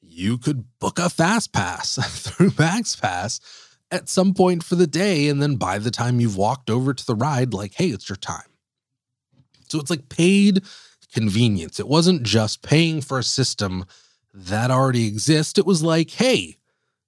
you 0.00 0.38
could 0.38 0.64
book 0.78 0.98
a 0.98 1.08
fast 1.08 1.52
pass 1.52 1.96
through 2.22 2.52
Max 2.58 2.96
Pass 2.96 3.40
at 3.90 4.08
some 4.08 4.34
point 4.34 4.62
for 4.64 4.74
the 4.74 4.86
day. 4.86 5.28
And 5.28 5.40
then 5.40 5.56
by 5.56 5.78
the 5.78 5.90
time 5.90 6.20
you've 6.20 6.36
walked 6.36 6.70
over 6.70 6.92
to 6.92 7.06
the 7.06 7.14
ride, 7.14 7.54
like, 7.54 7.74
hey, 7.74 7.88
it's 7.88 8.08
your 8.08 8.16
time. 8.16 8.48
So 9.74 9.80
it's 9.80 9.90
like 9.90 10.08
paid 10.08 10.62
convenience. 11.12 11.80
It 11.80 11.88
wasn't 11.88 12.22
just 12.22 12.62
paying 12.62 13.00
for 13.00 13.18
a 13.18 13.24
system 13.24 13.84
that 14.32 14.70
already 14.70 15.08
exists. 15.08 15.58
It 15.58 15.66
was 15.66 15.82
like, 15.82 16.10
hey, 16.10 16.58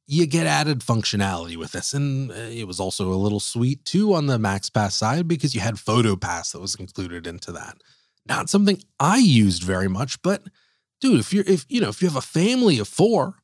you 0.09 0.27
get 0.27 0.49
added 0.49 0.81
functionality 0.81 1.57
with 1.57 1.71
this. 1.71 1.95
And 1.95 2.33
uh, 2.33 2.35
it 2.35 2.67
was 2.67 2.81
also 2.81 3.13
a 3.13 3.15
little 3.15 3.39
sweet 3.39 3.85
too 3.85 4.15
on 4.15 4.27
the 4.27 4.37
Max 4.37 4.69
Pass 4.69 4.97
side 4.97 5.29
because 5.29 5.55
you 5.55 5.61
had 5.61 5.79
Photo 5.79 6.17
Pass 6.17 6.51
that 6.51 6.61
was 6.61 6.75
included 6.75 7.25
into 7.25 7.53
that. 7.53 7.77
Not 8.29 8.51
something 8.51 8.83
I 8.99 9.19
used 9.19 9.63
very 9.63 9.89
much, 9.89 10.21
but 10.23 10.43
dude, 11.01 11.21
if 11.21 11.33
you're 11.33 11.45
if 11.47 11.67
you 11.69 11.81
know, 11.81 11.89
if 11.89 12.03
you 12.03 12.09
have 12.09 12.17
a 12.17 12.21
family 12.21 12.81
of 12.81 12.89
four 12.89 13.37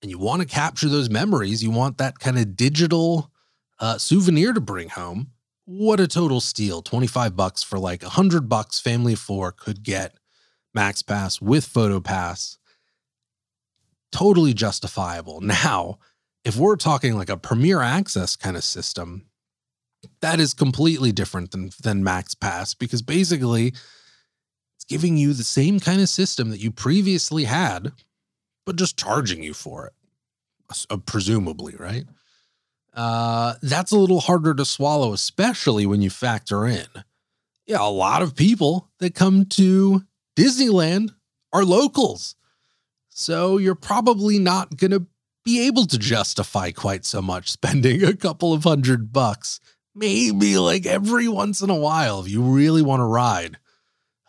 and 0.00 0.10
you 0.10 0.16
want 0.16 0.40
to 0.40 0.48
capture 0.48 0.88
those 0.88 1.10
memories, 1.10 1.62
you 1.62 1.70
want 1.70 1.98
that 1.98 2.20
kind 2.20 2.38
of 2.38 2.56
digital 2.56 3.30
uh, 3.80 3.98
souvenir 3.98 4.54
to 4.54 4.62
bring 4.62 4.88
home. 4.88 5.32
What 5.66 6.00
a 6.00 6.06
total 6.06 6.40
steal. 6.40 6.80
25 6.80 7.36
bucks 7.36 7.62
for 7.62 7.78
like 7.78 8.02
100 8.02 8.48
bucks 8.48 8.80
family 8.80 9.14
of 9.14 9.18
4 9.18 9.52
could 9.52 9.82
get 9.82 10.14
Max 10.72 11.02
Pass 11.02 11.40
with 11.40 11.64
Photo 11.66 12.00
Pass. 12.00 12.58
Totally 14.12 14.54
justifiable. 14.54 15.40
Now, 15.66 15.98
if 16.44 16.56
we're 16.56 16.76
talking 16.76 17.16
like 17.16 17.28
a 17.28 17.36
premier 17.36 17.82
access 17.82 18.36
kind 18.36 18.56
of 18.56 18.62
system, 18.62 19.26
that 20.20 20.38
is 20.38 20.54
completely 20.54 21.10
different 21.10 21.50
than 21.50 21.70
than 21.82 22.04
Max 22.04 22.34
Pass 22.34 22.72
because 22.72 23.02
basically 23.02 23.68
it's 24.76 24.84
giving 24.88 25.16
you 25.16 25.32
the 25.32 25.42
same 25.42 25.80
kind 25.80 26.00
of 26.00 26.08
system 26.08 26.50
that 26.50 26.60
you 26.60 26.70
previously 26.70 27.44
had 27.44 27.90
but 28.66 28.76
just 28.76 28.98
charging 28.98 29.42
you 29.42 29.54
for 29.54 29.86
it, 29.86 29.92
uh, 30.90 30.96
presumably, 30.98 31.74
right? 31.78 32.04
Uh, 32.96 33.54
that's 33.60 33.92
a 33.92 33.98
little 33.98 34.20
harder 34.20 34.54
to 34.54 34.64
swallow, 34.64 35.12
especially 35.12 35.84
when 35.84 36.00
you 36.00 36.08
factor 36.08 36.66
in. 36.66 36.86
Yeah, 37.66 37.82
a 37.82 37.90
lot 37.90 38.22
of 38.22 38.34
people 38.34 38.90
that 39.00 39.14
come 39.14 39.44
to 39.46 40.02
Disneyland 40.36 41.10
are 41.52 41.64
locals. 41.64 42.36
So 43.10 43.58
you're 43.58 43.74
probably 43.74 44.38
not 44.38 44.76
going 44.78 44.92
to 44.92 45.06
be 45.44 45.66
able 45.66 45.86
to 45.86 45.98
justify 45.98 46.70
quite 46.70 47.04
so 47.04 47.20
much 47.20 47.50
spending 47.50 48.02
a 48.04 48.16
couple 48.16 48.54
of 48.54 48.64
hundred 48.64 49.12
bucks. 49.12 49.60
Maybe 49.94 50.58
like 50.58 50.86
every 50.86 51.28
once 51.28 51.60
in 51.60 51.70
a 51.70 51.74
while, 51.74 52.20
if 52.20 52.28
you 52.28 52.42
really 52.42 52.82
want 52.82 53.00
to 53.00 53.04
ride, 53.04 53.58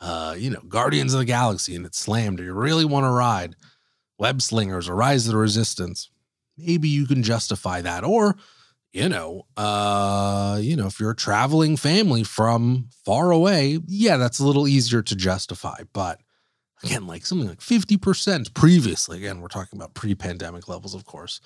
uh, 0.02 0.36
you 0.38 0.50
know, 0.50 0.62
Guardians 0.68 1.14
of 1.14 1.20
the 1.20 1.26
Galaxy 1.26 1.76
and 1.76 1.86
it's 1.86 2.00
slammed, 2.00 2.40
or 2.40 2.44
you 2.44 2.54
really 2.54 2.86
want 2.86 3.06
to 3.06 3.10
ride 3.10 3.56
web 4.18 4.42
slingers 4.42 4.90
or 4.90 4.96
rise 4.96 5.26
of 5.26 5.34
the 5.34 5.38
resistance 5.38 6.10
maybe 6.58 6.90
you 6.90 7.06
can 7.06 7.24
justify 7.24 7.82
that 7.82 8.04
or 8.04 8.36
you 8.98 9.08
know 9.08 9.46
uh 9.58 10.58
you 10.60 10.76
know 10.76 10.88
if 10.88 11.00
you're 11.00 11.12
a 11.12 11.16
traveling 11.16 11.78
family 11.78 12.24
from 12.24 12.90
far 13.06 13.30
away 13.30 13.80
yeah 13.86 14.18
that's 14.18 14.40
a 14.40 14.46
little 14.46 14.68
easier 14.68 15.04
to 15.04 15.16
justify. 15.16 15.78
But 15.94 16.20
again 16.84 17.06
like 17.06 17.26
something 17.26 17.48
like 17.48 17.60
50% 17.60 18.54
previously 18.56 19.18
again 19.18 19.40
we're 19.40 19.50
talking 19.50 19.78
about 19.78 19.94
pre-pandemic 19.94 20.68
levels 20.68 20.96
of 20.96 21.06
course 21.06 21.42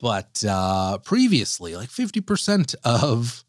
but 0.00 0.44
uh 0.48 0.98
previously 0.98 1.74
like 1.74 1.88
50% 1.88 2.74
of 2.84 3.44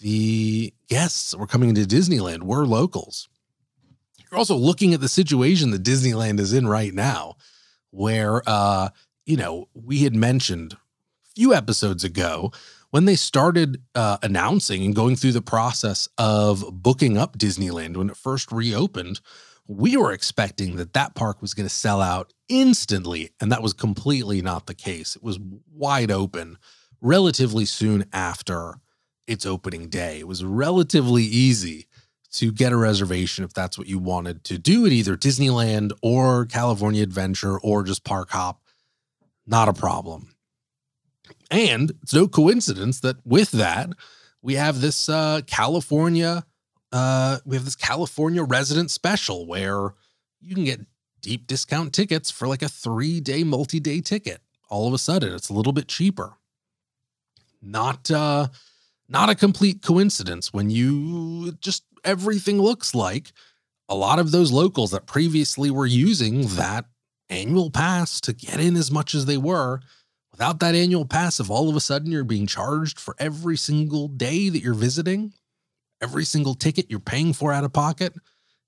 the 0.00 0.72
guests 0.88 1.32
that 1.32 1.38
were 1.38 1.48
coming 1.48 1.70
into 1.70 1.82
disneyland 1.82 2.44
were 2.44 2.64
locals. 2.64 3.28
You're 4.18 4.38
also 4.38 4.56
looking 4.56 4.94
at 4.94 5.00
the 5.00 5.08
situation 5.08 5.72
that 5.72 5.82
disneyland 5.82 6.38
is 6.38 6.52
in 6.52 6.68
right 6.68 6.94
now 6.94 7.34
where 7.90 8.42
uh, 8.46 8.90
you 9.26 9.36
know, 9.36 9.68
we 9.74 10.04
had 10.04 10.14
mentioned 10.14 10.76
few 11.38 11.54
episodes 11.54 12.02
ago 12.02 12.50
when 12.90 13.04
they 13.04 13.14
started 13.14 13.80
uh, 13.94 14.18
announcing 14.24 14.84
and 14.84 14.92
going 14.92 15.14
through 15.14 15.30
the 15.30 15.40
process 15.40 16.08
of 16.18 16.64
booking 16.72 17.16
up 17.16 17.38
Disneyland 17.38 17.96
when 17.96 18.10
it 18.10 18.16
first 18.16 18.50
reopened, 18.50 19.20
we 19.68 19.96
were 19.96 20.10
expecting 20.10 20.74
that 20.76 20.94
that 20.94 21.14
park 21.14 21.40
was 21.40 21.54
going 21.54 21.68
to 21.68 21.72
sell 21.72 22.02
out 22.02 22.32
instantly, 22.48 23.30
and 23.40 23.52
that 23.52 23.62
was 23.62 23.72
completely 23.72 24.42
not 24.42 24.66
the 24.66 24.74
case. 24.74 25.14
It 25.14 25.22
was 25.22 25.38
wide 25.72 26.10
open 26.10 26.58
relatively 27.00 27.66
soon 27.66 28.06
after 28.12 28.80
its 29.28 29.46
opening 29.46 29.88
day. 29.88 30.18
It 30.18 30.26
was 30.26 30.42
relatively 30.42 31.22
easy 31.22 31.86
to 32.32 32.50
get 32.50 32.72
a 32.72 32.76
reservation 32.76 33.44
if 33.44 33.52
that's 33.52 33.78
what 33.78 33.86
you 33.86 34.00
wanted 34.00 34.42
to 34.44 34.58
do 34.58 34.86
at 34.86 34.92
either 34.92 35.16
Disneyland 35.16 35.92
or 36.02 36.46
California 36.46 37.04
Adventure 37.04 37.60
or 37.60 37.84
just 37.84 38.02
Park 38.02 38.30
Hop. 38.30 38.60
Not 39.46 39.68
a 39.68 39.72
problem. 39.72 40.34
And 41.50 41.92
it's 42.02 42.14
no 42.14 42.28
coincidence 42.28 43.00
that 43.00 43.16
with 43.24 43.50
that, 43.52 43.90
we 44.42 44.54
have 44.54 44.80
this 44.80 45.08
uh, 45.08 45.40
California, 45.46 46.44
uh, 46.92 47.38
we 47.44 47.56
have 47.56 47.64
this 47.64 47.76
California 47.76 48.42
resident 48.42 48.90
special 48.90 49.46
where 49.46 49.94
you 50.40 50.54
can 50.54 50.64
get 50.64 50.80
deep 51.20 51.46
discount 51.46 51.92
tickets 51.92 52.30
for 52.30 52.46
like 52.46 52.62
a 52.62 52.68
three 52.68 53.20
day 53.20 53.44
multi 53.44 53.80
day 53.80 54.00
ticket. 54.00 54.40
All 54.70 54.86
of 54.86 54.94
a 54.94 54.98
sudden, 54.98 55.34
it's 55.34 55.48
a 55.48 55.54
little 55.54 55.72
bit 55.72 55.88
cheaper. 55.88 56.34
Not, 57.62 58.10
uh, 58.10 58.48
not 59.08 59.30
a 59.30 59.34
complete 59.34 59.82
coincidence 59.82 60.52
when 60.52 60.70
you 60.70 61.52
just 61.60 61.84
everything 62.04 62.60
looks 62.60 62.94
like 62.94 63.32
a 63.88 63.94
lot 63.94 64.18
of 64.18 64.30
those 64.30 64.52
locals 64.52 64.90
that 64.90 65.06
previously 65.06 65.70
were 65.70 65.86
using 65.86 66.46
that 66.48 66.84
annual 67.30 67.70
pass 67.70 68.20
to 68.20 68.32
get 68.32 68.60
in 68.60 68.76
as 68.76 68.90
much 68.90 69.14
as 69.14 69.26
they 69.26 69.36
were 69.36 69.80
without 70.38 70.60
that 70.60 70.76
annual 70.76 71.04
pass 71.04 71.40
if 71.40 71.50
all 71.50 71.68
of 71.68 71.74
a 71.74 71.80
sudden 71.80 72.12
you're 72.12 72.22
being 72.22 72.46
charged 72.46 73.00
for 73.00 73.16
every 73.18 73.56
single 73.56 74.06
day 74.06 74.48
that 74.48 74.62
you're 74.62 74.72
visiting 74.72 75.32
every 76.00 76.24
single 76.24 76.54
ticket 76.54 76.86
you're 76.88 77.00
paying 77.00 77.32
for 77.32 77.52
out 77.52 77.64
of 77.64 77.72
pocket 77.72 78.14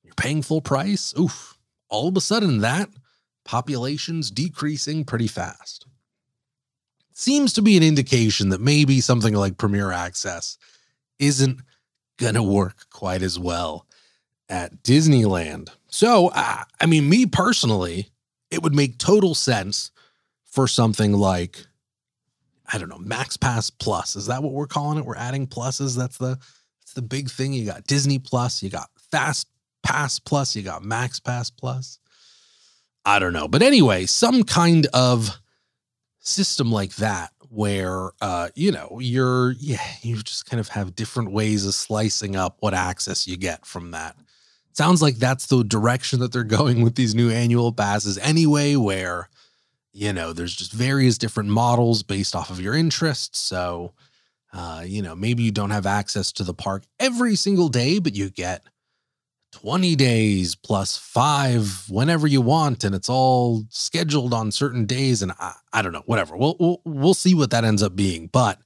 you're 0.02 0.14
paying 0.14 0.42
full 0.42 0.60
price 0.60 1.14
oof 1.18 1.56
all 1.88 2.08
of 2.08 2.16
a 2.16 2.20
sudden 2.20 2.58
that 2.58 2.88
population's 3.44 4.32
decreasing 4.32 5.04
pretty 5.04 5.28
fast 5.28 5.86
seems 7.12 7.52
to 7.52 7.62
be 7.62 7.76
an 7.76 7.84
indication 7.84 8.48
that 8.48 8.60
maybe 8.60 9.00
something 9.00 9.34
like 9.34 9.56
premier 9.56 9.92
access 9.92 10.58
isn't 11.20 11.60
going 12.18 12.34
to 12.34 12.42
work 12.42 12.86
quite 12.90 13.22
as 13.22 13.38
well 13.38 13.86
at 14.48 14.82
Disneyland. 14.82 15.68
So, 15.88 16.28
uh, 16.34 16.64
I 16.80 16.86
mean, 16.86 17.08
me 17.08 17.24
personally, 17.24 18.10
it 18.50 18.62
would 18.62 18.74
make 18.74 18.98
total 18.98 19.34
sense 19.34 19.90
for 20.50 20.66
something 20.68 21.12
like, 21.12 21.66
I 22.72 22.78
don't 22.78 22.88
know, 22.88 22.98
Max 22.98 23.36
Pass 23.36 23.70
Plus. 23.70 24.16
Is 24.16 24.26
that 24.26 24.42
what 24.42 24.52
we're 24.52 24.66
calling 24.66 24.98
it? 24.98 25.04
We're 25.04 25.16
adding 25.16 25.46
pluses. 25.46 25.96
That's 25.96 26.18
the 26.18 26.38
that's 26.80 26.92
the 26.94 27.02
big 27.02 27.30
thing. 27.30 27.52
You 27.52 27.66
got 27.66 27.86
Disney 27.86 28.18
Plus, 28.18 28.62
you 28.62 28.70
got 28.70 28.88
Fast 29.10 29.48
Pass 29.82 30.18
Plus, 30.18 30.54
you 30.54 30.62
got 30.62 30.84
Max 30.84 31.20
Pass 31.20 31.50
Plus. 31.50 31.98
I 33.04 33.18
don't 33.18 33.32
know. 33.32 33.48
But 33.48 33.62
anyway, 33.62 34.06
some 34.06 34.42
kind 34.44 34.86
of 34.92 35.40
system 36.20 36.70
like 36.70 36.94
that 36.96 37.30
where 37.48 38.10
uh 38.20 38.48
you 38.54 38.70
know 38.70 38.98
you're 39.00 39.52
yeah 39.58 39.82
you 40.02 40.14
just 40.22 40.48
kind 40.48 40.60
of 40.60 40.68
have 40.68 40.94
different 40.94 41.32
ways 41.32 41.66
of 41.66 41.74
slicing 41.74 42.36
up 42.36 42.58
what 42.60 42.74
access 42.74 43.26
you 43.26 43.36
get 43.36 43.66
from 43.66 43.90
that 43.90 44.14
sounds 44.72 45.02
like 45.02 45.16
that's 45.16 45.46
the 45.46 45.62
direction 45.62 46.20
that 46.20 46.32
they're 46.32 46.44
going 46.58 46.82
with 46.82 46.94
these 46.94 47.14
new 47.14 47.30
annual 47.30 47.72
passes 47.72 48.18
anyway, 48.18 48.76
where, 48.76 49.28
you 49.92 50.12
know, 50.12 50.32
there's 50.32 50.54
just 50.54 50.72
various 50.72 51.18
different 51.18 51.48
models 51.48 52.02
based 52.02 52.36
off 52.36 52.50
of 52.50 52.60
your 52.60 52.74
interests. 52.74 53.38
So, 53.38 53.92
uh, 54.52 54.84
you 54.86 55.02
know, 55.02 55.14
maybe 55.14 55.42
you 55.42 55.50
don't 55.50 55.70
have 55.70 55.86
access 55.86 56.32
to 56.32 56.44
the 56.44 56.54
park 56.54 56.84
every 56.98 57.36
single 57.36 57.68
day, 57.68 57.98
but 57.98 58.14
you 58.14 58.30
get 58.30 58.62
20 59.52 59.96
days 59.96 60.54
plus 60.54 60.96
five 60.96 61.84
whenever 61.88 62.26
you 62.26 62.40
want, 62.40 62.84
and 62.84 62.94
it's 62.94 63.08
all 63.08 63.64
scheduled 63.68 64.32
on 64.32 64.52
certain 64.52 64.86
days. 64.86 65.22
And 65.22 65.32
I, 65.32 65.54
I 65.72 65.82
don't 65.82 65.92
know, 65.92 66.02
whatever. 66.06 66.36
We'll, 66.36 66.56
we'll 66.60 66.80
we'll 66.84 67.14
see 67.14 67.34
what 67.34 67.50
that 67.50 67.64
ends 67.64 67.82
up 67.82 67.96
being. 67.96 68.28
But 68.28 68.58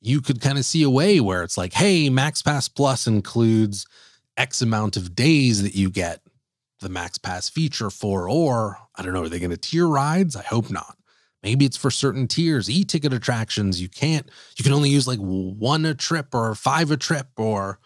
you 0.00 0.20
could 0.20 0.40
kind 0.40 0.58
of 0.58 0.64
see 0.64 0.82
a 0.82 0.90
way 0.90 1.20
where 1.20 1.42
it's 1.42 1.56
like, 1.56 1.72
hey, 1.72 2.10
Max 2.10 2.42
Pass 2.42 2.68
Plus 2.68 3.06
includes 3.06 3.86
X 4.36 4.62
amount 4.62 4.96
of 4.96 5.14
days 5.14 5.62
that 5.62 5.74
you 5.74 5.90
get 5.90 6.20
the 6.80 6.88
Max 6.88 7.18
Pass 7.18 7.48
feature 7.48 7.90
for, 7.90 8.28
or 8.28 8.78
I 8.94 9.02
don't 9.02 9.12
know, 9.12 9.22
are 9.22 9.28
they 9.28 9.38
going 9.38 9.50
to 9.50 9.56
tier 9.56 9.86
rides? 9.86 10.36
I 10.36 10.42
hope 10.42 10.70
not. 10.70 10.96
Maybe 11.42 11.64
it's 11.64 11.76
for 11.76 11.90
certain 11.90 12.26
tiers, 12.26 12.68
e-ticket 12.68 13.12
attractions. 13.12 13.80
You 13.80 13.88
can't, 13.88 14.28
you 14.56 14.64
can 14.64 14.72
only 14.72 14.90
use 14.90 15.06
like 15.06 15.20
one 15.20 15.84
a 15.84 15.94
trip 15.94 16.34
or 16.34 16.54
five 16.54 16.90
a 16.90 16.96
trip 16.96 17.28
or, 17.36 17.78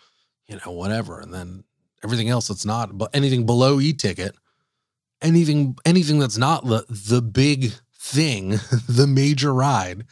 you 0.46 0.58
know, 0.64 0.72
whatever. 0.72 1.20
And 1.20 1.32
then 1.32 1.64
everything 2.02 2.30
else 2.30 2.48
that's 2.48 2.64
not, 2.64 2.96
but 2.96 3.10
anything 3.14 3.44
below 3.44 3.78
e-ticket, 3.78 4.34
anything, 5.20 5.76
anything 5.84 6.18
that's 6.18 6.38
not 6.38 6.64
the, 6.64 6.86
the 6.88 7.20
big 7.20 7.72
thing, 7.98 8.50
the 8.88 9.06
major 9.06 9.52
ride, 9.52 10.04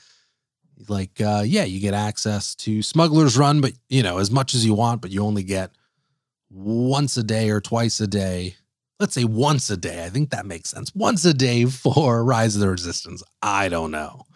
like, 0.89 1.21
uh, 1.21 1.43
yeah, 1.45 1.65
you 1.65 1.81
get 1.81 1.95
access 1.95 2.55
to 2.57 2.83
Smuggler's 2.83 3.39
Run, 3.39 3.61
but 3.61 3.73
you 3.89 4.03
know, 4.03 4.19
as 4.19 4.31
much 4.31 4.55
as 4.55 4.65
you 4.65 4.75
want, 4.75 5.03
but 5.03 5.11
you 5.11 5.23
only 5.23 5.43
get 5.43 5.71
once 6.51 7.17
a 7.17 7.23
day 7.23 7.51
or 7.51 7.61
twice 7.61 8.01
a 8.01 8.07
day 8.07 8.57
let's 9.01 9.15
say 9.15 9.25
once 9.25 9.71
a 9.71 9.77
day. 9.77 10.05
I 10.05 10.11
think 10.11 10.31
that 10.31 10.47
makes 10.47 10.69
sense. 10.69 10.95
Once 10.95 11.25
a 11.25 11.35
day 11.35 11.65
for 11.65 12.23
Rise 12.25 12.55
of 12.55 12.61
the 12.61 12.69
Resistance. 12.69 13.23
I 13.43 13.69
don't 13.71 13.91
know. 13.91 14.27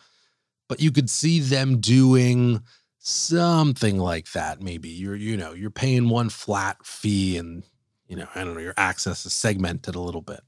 But 0.69 0.81
you 0.81 0.91
could 0.91 1.11
see 1.11 1.39
them 1.41 1.81
doing 1.81 2.63
something 2.99 3.99
like 3.99 4.33
that. 4.33 4.63
Maybe 4.63 4.89
you're, 4.89 5.15
you 5.15 5.37
know, 5.37 5.53
you're 5.53 5.71
paying 5.71 6.09
one 6.09 6.31
flat 6.31 6.79
fee 6.85 7.37
and, 7.37 7.63
you 8.09 8.17
know, 8.17 8.27
I 8.35 8.43
don't 8.43 8.55
know, 8.55 8.61
your 8.61 8.75
access 8.79 9.27
is 9.27 9.35
segmented 9.35 9.95
a 9.95 10.01
little 10.01 10.23
bit. 10.23 10.41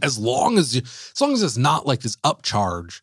As 0.00 0.16
long 0.16 0.56
as 0.56 0.76
you, 0.76 0.82
as 0.82 1.20
long 1.20 1.32
as 1.32 1.42
it's 1.42 1.56
not 1.56 1.86
like 1.86 2.00
this 2.00 2.16
upcharge 2.18 3.00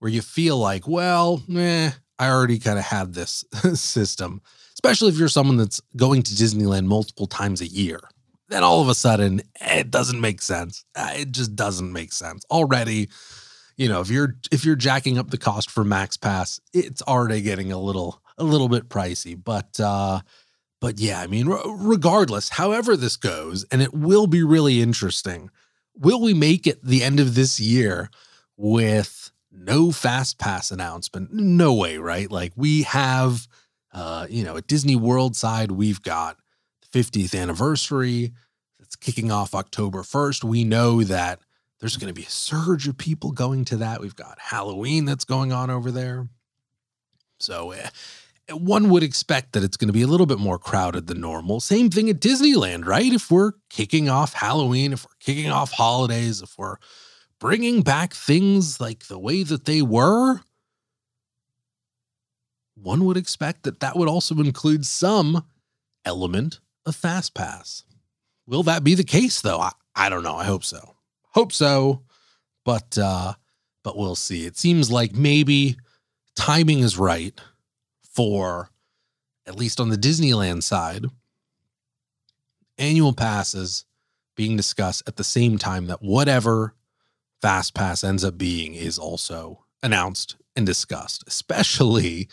where 0.00 0.10
you 0.10 0.20
feel 0.20 0.58
like, 0.58 0.88
well, 0.88 1.40
eh, 1.56 1.92
I 2.18 2.28
already 2.28 2.58
kind 2.58 2.78
of 2.78 2.84
had 2.84 3.14
this 3.14 3.44
system, 3.74 4.42
especially 4.74 5.10
if 5.10 5.16
you're 5.16 5.28
someone 5.28 5.56
that's 5.56 5.80
going 5.96 6.24
to 6.24 6.34
Disneyland 6.34 6.86
multiple 6.86 7.28
times 7.28 7.60
a 7.60 7.66
year 7.66 8.00
then 8.54 8.62
all 8.62 8.80
of 8.80 8.88
a 8.88 8.94
sudden 8.94 9.42
it 9.60 9.90
doesn't 9.90 10.20
make 10.20 10.40
sense. 10.40 10.84
Uh, 10.94 11.10
it 11.16 11.32
just 11.32 11.56
doesn't 11.56 11.92
make 11.92 12.12
sense 12.12 12.44
already. 12.50 13.08
You 13.76 13.88
know, 13.88 14.00
if 14.00 14.08
you're 14.08 14.36
if 14.52 14.64
you're 14.64 14.76
jacking 14.76 15.18
up 15.18 15.30
the 15.30 15.38
cost 15.38 15.70
for 15.70 15.82
Max 15.82 16.16
Pass, 16.16 16.60
it's 16.72 17.02
already 17.02 17.42
getting 17.42 17.72
a 17.72 17.78
little 17.78 18.22
a 18.38 18.44
little 18.44 18.68
bit 18.68 18.88
pricey. 18.88 19.36
But 19.42 19.80
uh, 19.80 20.20
but 20.80 21.00
yeah, 21.00 21.20
I 21.20 21.26
mean, 21.26 21.48
regardless, 21.48 22.50
however 22.50 22.96
this 22.96 23.16
goes, 23.16 23.64
and 23.72 23.82
it 23.82 23.92
will 23.92 24.28
be 24.28 24.44
really 24.44 24.80
interesting. 24.80 25.50
Will 25.96 26.20
we 26.20 26.32
make 26.32 26.66
it 26.66 26.84
the 26.84 27.02
end 27.02 27.18
of 27.18 27.34
this 27.34 27.58
year 27.58 28.10
with 28.56 29.32
no 29.50 29.90
fast 29.90 30.38
pass 30.38 30.70
announcement? 30.70 31.32
No 31.32 31.74
way, 31.74 31.98
right? 31.98 32.30
Like 32.30 32.52
we 32.54 32.82
have, 32.82 33.48
uh, 33.92 34.28
you 34.30 34.44
know, 34.44 34.56
at 34.56 34.68
Disney 34.68 34.96
World 34.96 35.34
side, 35.34 35.72
we've 35.72 36.02
got 36.02 36.36
the 36.92 37.02
50th 37.02 37.40
anniversary 37.40 38.32
that's 38.94 39.04
kicking 39.04 39.32
off 39.32 39.54
October 39.54 40.02
1st. 40.02 40.44
We 40.44 40.64
know 40.64 41.02
that 41.02 41.40
there's 41.80 41.96
going 41.96 42.12
to 42.12 42.18
be 42.18 42.26
a 42.26 42.30
surge 42.30 42.86
of 42.86 42.96
people 42.96 43.32
going 43.32 43.64
to 43.66 43.76
that. 43.78 44.00
We've 44.00 44.14
got 44.14 44.38
Halloween 44.38 45.04
that's 45.04 45.24
going 45.24 45.52
on 45.52 45.70
over 45.70 45.90
there. 45.90 46.28
So 47.40 47.72
uh, 47.72 47.88
one 48.54 48.90
would 48.90 49.02
expect 49.02 49.52
that 49.52 49.64
it's 49.64 49.76
going 49.76 49.88
to 49.88 49.92
be 49.92 50.02
a 50.02 50.06
little 50.06 50.26
bit 50.26 50.38
more 50.38 50.58
crowded 50.58 51.08
than 51.08 51.20
normal. 51.20 51.60
Same 51.60 51.90
thing 51.90 52.08
at 52.08 52.20
Disneyland, 52.20 52.86
right? 52.86 53.12
If 53.12 53.30
we're 53.30 53.52
kicking 53.68 54.08
off 54.08 54.34
Halloween, 54.34 54.92
if 54.92 55.04
we're 55.04 55.18
kicking 55.18 55.50
off 55.50 55.72
holidays, 55.72 56.40
if 56.40 56.56
we're 56.56 56.76
bringing 57.40 57.82
back 57.82 58.14
things 58.14 58.80
like 58.80 59.08
the 59.08 59.18
way 59.18 59.42
that 59.42 59.64
they 59.64 59.82
were, 59.82 60.40
one 62.76 63.04
would 63.04 63.16
expect 63.16 63.64
that 63.64 63.80
that 63.80 63.96
would 63.96 64.08
also 64.08 64.36
include 64.36 64.86
some 64.86 65.44
element 66.04 66.60
of 66.86 66.94
fast 66.94 67.34
pass. 67.34 67.84
Will 68.46 68.62
that 68.64 68.84
be 68.84 68.94
the 68.94 69.04
case 69.04 69.40
though? 69.40 69.60
I, 69.60 69.72
I 69.94 70.08
don't 70.08 70.22
know. 70.22 70.36
I 70.36 70.44
hope 70.44 70.64
so. 70.64 70.96
Hope 71.30 71.52
so. 71.52 72.02
But 72.64 72.96
uh 72.98 73.34
but 73.82 73.96
we'll 73.96 74.14
see. 74.14 74.46
It 74.46 74.56
seems 74.56 74.90
like 74.90 75.14
maybe 75.14 75.76
timing 76.36 76.80
is 76.80 76.98
right 76.98 77.38
for 78.02 78.70
at 79.46 79.56
least 79.56 79.80
on 79.80 79.90
the 79.90 79.96
Disneyland 79.96 80.62
side 80.62 81.04
annual 82.78 83.12
passes 83.12 83.84
being 84.36 84.56
discussed 84.56 85.02
at 85.06 85.16
the 85.16 85.24
same 85.24 85.58
time 85.58 85.86
that 85.86 86.02
whatever 86.02 86.74
fast 87.40 87.74
pass 87.74 88.02
ends 88.02 88.24
up 88.24 88.36
being 88.38 88.74
is 88.74 88.98
also 88.98 89.64
announced 89.82 90.36
and 90.56 90.66
discussed, 90.66 91.22
especially 91.26 92.28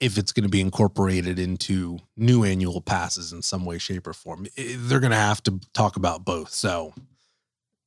if 0.00 0.18
it's 0.18 0.32
going 0.32 0.44
to 0.44 0.50
be 0.50 0.60
incorporated 0.60 1.38
into 1.38 1.98
new 2.16 2.44
annual 2.44 2.80
passes 2.80 3.32
in 3.32 3.42
some 3.42 3.64
way, 3.64 3.78
shape, 3.78 4.06
or 4.06 4.12
form. 4.12 4.46
They're 4.56 5.00
going 5.00 5.10
to 5.12 5.16
have 5.16 5.42
to 5.44 5.60
talk 5.72 5.96
about 5.96 6.24
both. 6.24 6.50
So, 6.50 6.94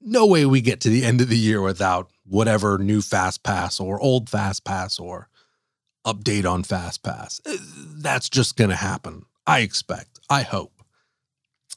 no 0.01 0.25
way 0.25 0.45
we 0.45 0.61
get 0.61 0.81
to 0.81 0.89
the 0.89 1.03
end 1.03 1.21
of 1.21 1.29
the 1.29 1.37
year 1.37 1.61
without 1.61 2.09
whatever 2.25 2.77
new 2.77 3.01
Fast 3.01 3.43
Pass 3.43 3.79
or 3.79 3.99
old 3.99 4.29
Fast 4.29 4.63
Pass 4.63 4.99
or 4.99 5.27
update 6.05 6.49
on 6.49 6.63
Fast 6.63 7.03
Pass. 7.03 7.41
Uh, 7.45 7.57
that's 7.97 8.29
just 8.29 8.55
going 8.55 8.69
to 8.69 8.75
happen. 8.75 9.25
I 9.45 9.59
expect. 9.59 10.19
I 10.29 10.43
hope. 10.43 10.73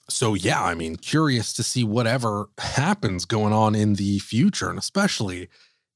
So, 0.09 0.35
yeah, 0.35 0.63
I 0.63 0.75
mean, 0.75 0.97
curious 0.97 1.53
to 1.55 1.63
see 1.63 1.85
whatever 1.85 2.49
happens 2.59 3.25
going 3.25 3.53
on 3.53 3.75
in 3.75 3.95
the 3.95 4.19
future, 4.19 4.69
and 4.69 4.79
especially 4.79 5.49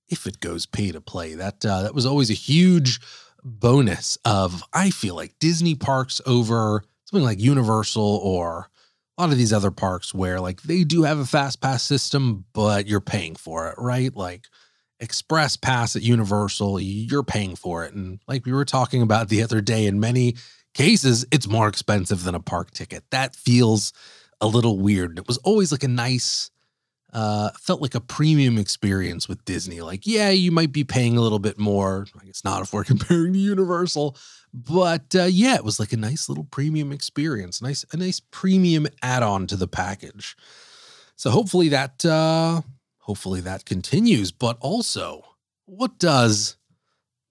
if 0.08 0.26
it 0.26 0.40
goes 0.40 0.66
pay 0.66 0.92
to 0.92 1.00
play. 1.00 1.34
That 1.34 1.64
uh, 1.64 1.82
that 1.82 1.94
was 1.94 2.06
always 2.06 2.30
a 2.30 2.34
huge 2.34 3.00
bonus 3.44 4.16
of 4.24 4.62
I 4.72 4.90
feel 4.90 5.14
like 5.14 5.38
Disney 5.38 5.74
parks 5.74 6.20
over 6.26 6.82
something 7.04 7.24
like 7.24 7.40
Universal 7.40 8.20
or 8.22 8.70
a 9.16 9.22
lot 9.22 9.30
of 9.30 9.38
these 9.38 9.52
other 9.52 9.70
parks 9.70 10.12
where 10.14 10.40
like 10.40 10.62
they 10.62 10.82
do 10.82 11.02
have 11.02 11.18
a 11.18 11.26
fast 11.26 11.60
pass 11.60 11.82
system, 11.82 12.44
but 12.52 12.86
you're 12.86 13.00
paying 13.00 13.36
for 13.36 13.68
it, 13.68 13.74
right? 13.78 14.14
Like 14.14 14.46
Express 15.00 15.56
Pass 15.56 15.96
at 15.96 16.02
Universal, 16.02 16.80
you're 16.80 17.22
paying 17.22 17.56
for 17.56 17.84
it. 17.84 17.94
And 17.94 18.20
like 18.26 18.46
we 18.46 18.52
were 18.52 18.64
talking 18.64 19.02
about 19.02 19.28
the 19.28 19.42
other 19.42 19.60
day, 19.60 19.86
in 19.86 20.00
many 20.00 20.36
cases, 20.72 21.24
it's 21.30 21.46
more 21.48 21.68
expensive 21.68 22.24
than 22.24 22.34
a 22.34 22.40
park 22.40 22.70
ticket. 22.70 23.04
That 23.10 23.36
feels 23.36 23.92
a 24.40 24.46
little 24.46 24.78
weird. 24.78 25.18
It 25.18 25.28
was 25.28 25.38
always 25.38 25.70
like 25.70 25.84
a 25.84 25.88
nice 25.88 26.50
uh, 27.14 27.50
felt 27.60 27.80
like 27.80 27.94
a 27.94 28.00
premium 28.00 28.58
experience 28.58 29.28
with 29.28 29.44
Disney. 29.44 29.80
Like, 29.80 30.04
yeah, 30.06 30.30
you 30.30 30.50
might 30.50 30.72
be 30.72 30.82
paying 30.82 31.16
a 31.16 31.20
little 31.20 31.38
bit 31.38 31.58
more. 31.58 32.06
I 32.20 32.24
guess 32.24 32.44
not 32.44 32.62
if 32.62 32.72
we're 32.72 32.84
comparing 32.94 33.32
to 33.32 33.38
Universal, 33.38 34.16
but 34.52 35.14
uh, 35.14 35.24
yeah, 35.24 35.54
it 35.54 35.64
was 35.64 35.78
like 35.78 35.92
a 35.92 35.96
nice 35.96 36.28
little 36.28 36.44
premium 36.44 36.92
experience, 36.92 37.62
nice 37.62 37.84
a 37.92 37.96
nice 37.96 38.20
premium 38.20 38.88
add-on 39.00 39.46
to 39.46 39.56
the 39.56 39.68
package. 39.68 40.36
So 41.16 41.30
hopefully 41.30 41.68
that 41.68 42.04
uh, 42.04 42.62
hopefully 42.98 43.40
that 43.42 43.64
continues. 43.64 44.32
But 44.32 44.58
also, 44.60 45.24
what 45.66 45.98
does 45.98 46.56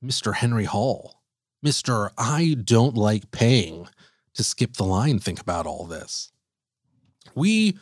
Mr. 0.04 0.34
Henry 0.36 0.66
Hall, 0.66 1.22
Mr. 1.66 2.12
I 2.18 2.56
don't 2.64 2.96
like 2.96 3.32
paying 3.32 3.90
to 4.36 4.44
skip 4.44 4.74
the 4.74 4.86
line, 4.86 5.20
think 5.20 5.42
about 5.42 5.68
all 5.68 5.86
this? 5.86 6.32
We 7.36 7.78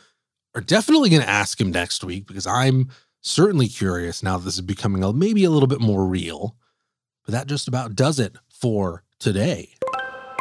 are 0.54 0.60
definitely 0.60 1.10
going 1.10 1.22
to 1.22 1.28
ask 1.28 1.60
him 1.60 1.70
next 1.70 2.04
week 2.04 2.26
because 2.26 2.46
I'm 2.46 2.90
certainly 3.20 3.68
curious 3.68 4.22
now 4.22 4.36
that 4.36 4.44
this 4.44 4.54
is 4.54 4.60
becoming 4.60 5.02
a, 5.02 5.12
maybe 5.12 5.44
a 5.44 5.50
little 5.50 5.66
bit 5.66 5.80
more 5.80 6.06
real. 6.06 6.56
But 7.24 7.32
that 7.32 7.46
just 7.46 7.68
about 7.68 7.94
does 7.94 8.18
it 8.18 8.36
for 8.50 9.04
today. 9.18 9.74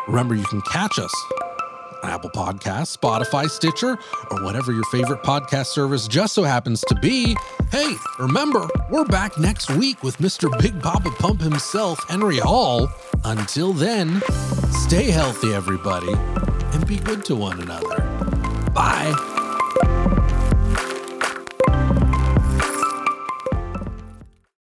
Remember, 0.08 0.36
you 0.36 0.44
can 0.46 0.62
catch 0.62 0.98
us 0.98 1.14
on 2.04 2.10
Apple 2.10 2.32
Podcasts, 2.32 2.98
Spotify, 2.98 3.50
Stitcher, 3.50 3.98
or 4.32 4.44
whatever 4.44 4.72
your 4.72 4.84
favorite 4.86 5.22
podcast 5.22 5.68
service 5.68 6.08
just 6.08 6.34
so 6.34 6.44
happens 6.44 6.82
to 6.82 6.96
be. 6.96 7.38
Hey, 7.72 7.94
remember, 8.20 8.68
we're 8.90 9.06
back 9.06 9.38
next 9.38 9.70
week 9.72 10.02
with 10.04 10.18
Mr. 10.18 10.52
Big 10.60 10.82
Papa 10.82 11.12
Pump 11.12 11.42
himself, 11.42 12.04
Henry 12.10 12.40
Hall. 12.40 12.90
Until 13.24 13.74
then, 13.74 14.22
stay 14.72 15.12
healthy, 15.12 15.54
everybody, 15.54 16.12
and 16.12 16.88
be 16.88 16.98
good 16.98 17.24
to 17.26 17.36
one 17.36 17.62
another. 17.62 18.00
Bye. 18.74 19.41